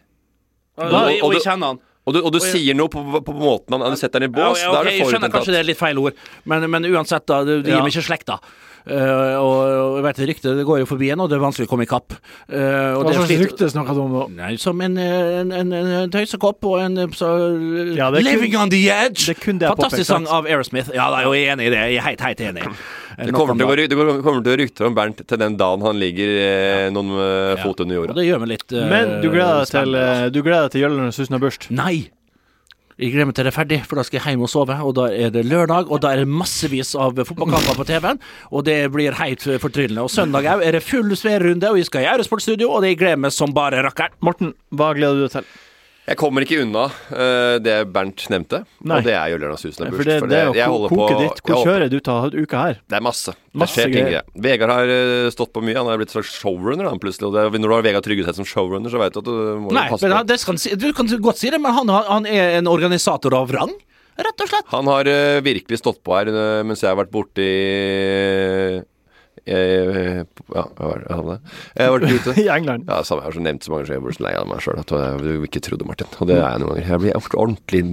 [0.79, 1.79] Og, og, og og du- jeg kjenner han.
[2.09, 4.33] Og du, og du sier noe på, på, på måten han Du setter den i
[4.33, 4.57] bås.
[4.63, 6.17] Ja, Da ok, er jeg skjønner kanskje det er litt feil ord,
[6.49, 7.43] men, men uansett, da.
[7.45, 7.77] Det, det Ja.
[7.77, 8.39] gir meg ikke slekta.
[8.81, 11.67] Uh, og, og jeg vet ryktet det går jo forbi en, og det er vanskelig
[11.67, 12.15] å komme i kapp.
[12.49, 14.23] Uh, og Hva det slags rykte snakker du om nå?
[14.39, 17.29] Nei, som en, en, en, en tøysekopp og en så,
[17.93, 19.27] Ja, er kun- Living on the edge!
[19.29, 20.89] det er kun det Fantastisk sang av Aerosmith.
[20.97, 21.83] Ja, da er jeg jo enig i det.
[21.93, 22.65] Jeg er helt, helt enig.
[23.25, 25.99] Det kommer, til å det kommer til å rykte om Bernt til den dagen han
[26.01, 28.15] ligger eh, noen eh, fot under Og jorda.
[28.17, 30.01] det gjør meg litt uh, Men du gleder deg til, altså.
[30.01, 31.69] eh, du gleder deg til Jøllernes og Børst?
[31.75, 31.95] Nei!
[33.01, 34.75] Jeg gleder meg til det er ferdig, for da skal jeg hjem og sove.
[34.85, 38.19] Og da er det lørdag, og da er det massevis av fotballkamper på TV-en.
[38.53, 40.03] Og det blir helt fortryllende.
[40.05, 43.23] Og søndag òg er det full sverrunde, og vi skal i Eurosportstudio, og det gleder
[43.23, 44.13] meg som bare rakkeren.
[44.21, 45.49] Morten, hva gleder du deg til?
[46.09, 48.97] Jeg kommer ikke unna uh, det Bernt nevnte, Nei.
[48.97, 51.13] og det er Jøllern og Susen For det, for det er jeg jo holder koket
[51.13, 51.41] på- ditt.
[51.45, 52.79] Hvor kjører du til uka her?
[52.89, 53.35] Det er masse.
[53.37, 54.07] Det Masse skjer ting.
[54.09, 54.25] greier.
[54.47, 55.77] Vegard har eh, stått på mye.
[55.77, 57.29] Han er blitt slags showrunner han plutselig.
[57.29, 59.71] Og det, når du har Vegard Tryggeset som showrunner, så vet du at du må
[59.77, 60.17] Nei, passe men på.
[60.23, 63.37] han, det skal, si- du kan godt si det, men han, han er en organisator
[63.37, 63.71] av rang,
[64.21, 64.67] rett og slett.
[64.73, 68.81] Han har uh, virkelig stått på her uh, mens jeg har vært borte i
[69.45, 71.09] eh, ja, hva var jeg
[72.19, 72.35] ute.
[72.43, 72.89] I England.
[72.89, 74.49] Ja, samme, jeg har så nevnt så mange ganger, så jeg blir så lei av
[74.51, 76.11] meg sjøl at jeg ikke trodde, Martin.
[76.19, 76.91] Og det er jeg noen ganger.
[76.91, 77.83] Jeg blir ordentlig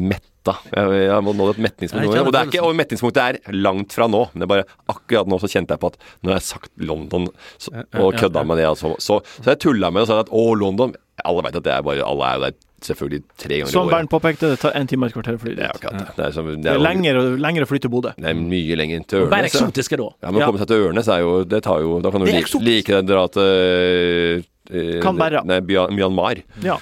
[0.49, 0.75] metta.
[0.75, 2.09] Jeg, jeg må nå et metningspunkt.
[2.19, 4.25] Og, det er ikke, og metningspunktet er langt fra nå.
[4.33, 6.73] Men det er bare akkurat nå så kjente jeg på at når jeg har sagt
[6.89, 7.29] London
[7.59, 10.33] så, og kødda med det, altså, så, så jeg tulla med det og sa at
[10.33, 10.97] å, London
[11.27, 13.91] Alle veit at det er bare Alle er jo der selvfølgelig tre ganger Som i
[13.91, 14.11] Bernt året.
[14.13, 15.87] påpekte, det tar en time og et kvarter å fly Det er dit.
[15.99, 16.05] det.
[16.15, 18.13] Det er, som, det Det er, er lengre, lengre å fly til Bodø.
[18.15, 19.33] det er mye lenger til Ørnes.
[19.35, 20.07] Vær eksotiske da.
[20.23, 20.51] Ja, men å Ja.
[20.53, 23.01] komme seg til Ørnes er jo Det tar jo Da kan du Det like, like
[23.01, 25.43] deg dra til eh, Canberra.
[25.49, 26.45] Nei, Myanmar.
[26.63, 26.77] Ja.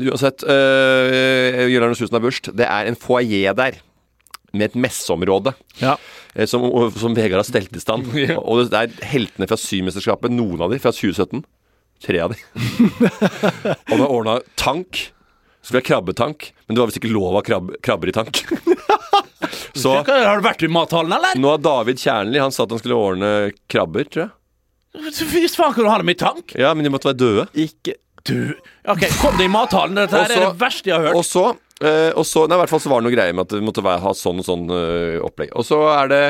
[0.00, 2.50] Uansett, uh, Jylland og Susen har børst.
[2.58, 3.78] Det er en foajé der.
[4.50, 5.92] Med et messeområde Ja.
[6.34, 6.64] eh, som,
[6.98, 8.08] som Vegard har stelt i stand.
[8.42, 11.44] Og det er heltene fra Symesterskapet, noen av de fra 2017.
[12.02, 12.38] Tre av de.
[13.92, 15.04] og det er ordna tank.
[15.62, 18.40] Så ha krabbetank, men det var visst ikke lov å ha krabbe, krabber i tank.
[19.76, 21.36] Så Har du vært i mathallen, eller?
[21.38, 23.30] nå har David Kjernli Han sa at han skulle ordne
[23.70, 24.32] krabber, tror jeg.
[25.30, 26.56] Hvis faen kan du ha dem i tank?
[26.58, 27.44] Ja, men de måtte være døde.
[27.60, 27.94] Ikke
[28.30, 29.98] Du Ok, kom deg i mathallen.
[29.98, 31.18] Dette her er det verste jeg har hørt.
[31.18, 31.44] Og så,
[31.82, 33.64] eh, og så Nei, i hvert fall så var det noe greier med at det
[33.66, 35.52] måtte være, ha sånn og sånn eh, opplegg.
[35.58, 36.22] Og så er det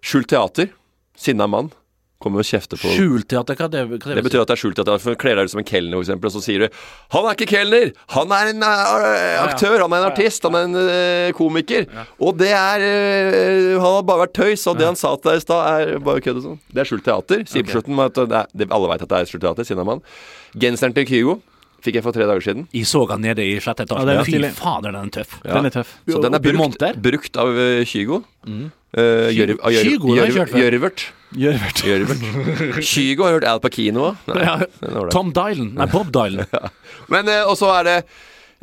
[0.00, 0.70] skjult teater.
[1.20, 1.68] Sinna mann.
[2.20, 3.56] Kommer og kjefter på Skjulteater?
[3.56, 5.14] hva det, hva det, Det betyr at det er skjulteater.
[5.16, 6.66] Kler deg ut som en kelner, f.eks., og så sier du
[7.16, 7.92] 'Han er ikke kelner!
[8.12, 9.80] Han er en eh, aktør!
[9.80, 10.44] Han er en artist!
[10.44, 10.74] Han er en
[11.32, 15.14] komiker!' komiker!' Og det er eh, Han har bare vært tøys, og det han sa
[15.16, 16.58] til deg i stad, er bare kødd og sånn.
[16.68, 17.44] Det er skjult teater.
[17.48, 19.64] Sier på slutten at det er, det, alle veit at det er skjult teater.
[19.64, 20.02] Sinna mann.
[20.52, 21.40] Genseren til Kygo
[21.80, 22.66] fikk jeg for tre dager siden.
[22.76, 24.04] Jeg så han nede i sjette etasje.
[24.04, 25.38] Ja, den Fy fader, den er tøff.
[25.40, 25.54] Ja.
[25.56, 25.96] Den er tøff.
[26.04, 27.56] Så den er brukt, brukt av
[27.88, 28.20] Kygo.
[28.44, 28.68] Kygo.
[28.90, 31.08] Uh, Kygo, Kygo, det
[31.38, 31.82] Gjørvert.
[32.90, 34.14] Kygo har hørt Al Pacino òg.
[34.34, 34.56] Ja,
[35.12, 35.74] Tom Dylan.
[35.78, 36.46] Nei, Bob Dylan.
[37.12, 37.96] Men eh, også er det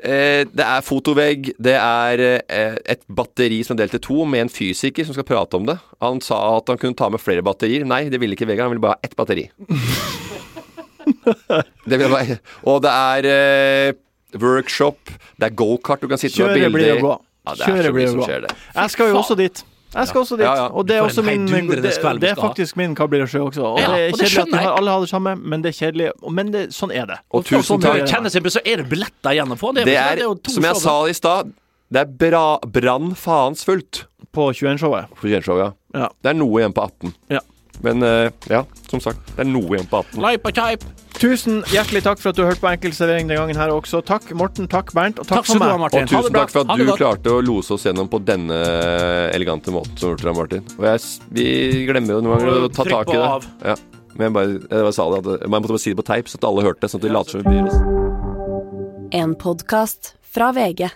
[0.03, 4.39] eh, Det er fotovegg, det er eh, et batteri som er delt i to, med
[4.45, 5.77] en fysiker som skal prate om det.
[6.03, 7.83] Han sa at han kunne ta med flere batterier.
[7.87, 9.45] Nei, det ville ikke Vegard, han ville bare ha ett batteri.
[11.87, 13.95] det bare, og det er eh,
[14.35, 14.99] workshop,
[15.39, 17.15] det er gokart du kan sitte med Kjøre blir jo bra.
[17.47, 18.25] Ja, det er Kjøre blir jo gå.
[18.75, 19.63] Jeg skal jo også dit.
[19.93, 20.43] Jeg skal også dit.
[20.43, 20.65] Ja, ja.
[20.67, 21.77] Og det er også min det,
[22.21, 23.63] det er faktisk min Hva blir det sjø også.
[23.63, 25.71] Og Ja, det er og det kjedelig at har, alle har det samme, men det
[25.71, 26.09] er kjedelig.
[26.31, 27.17] Men det, sånn er det.
[27.31, 28.03] Og tusen sånn takk.
[28.03, 28.51] er det.
[28.57, 29.71] Så er det billetter igjen å få.
[29.77, 31.53] Det, Det er, er, jo to som jeg sa i stad,
[31.87, 34.03] det er bra, brann faens fullt
[34.35, 35.07] På 21-showet.
[35.15, 35.71] på Kjenshow, ja.
[35.95, 36.09] Ja.
[36.21, 37.13] Det er noe igjen på 18.
[37.31, 37.39] Ja.
[37.85, 40.21] Men eh, ja, som sagt, det er noe igjen på 18.
[40.23, 40.93] Leipa type.
[41.17, 44.03] Tusen hjertelig takk for at du hørte på Enkeltservering denne den gangen her også.
[44.05, 45.83] Takk Morten, takk Bernt, og takk, Takk for ha, meg.
[45.85, 46.05] Martin.
[46.05, 48.57] Og tusen takk for at du klarte å lose oss gjennom på denne
[49.33, 50.67] elegante måten som du gjorde, Martin.
[50.77, 51.47] Og jeg, vi
[51.89, 53.31] glemmer jo noen ganger å ta tak i det.
[53.73, 53.77] Ja.
[54.17, 56.29] Men jeg bare, jeg bare sa det, at jeg måtte bare si det på teip,
[56.29, 57.81] så at alle hørte det, sånn at de later som vi bryr oss.
[59.17, 60.89] En podkast fra VG.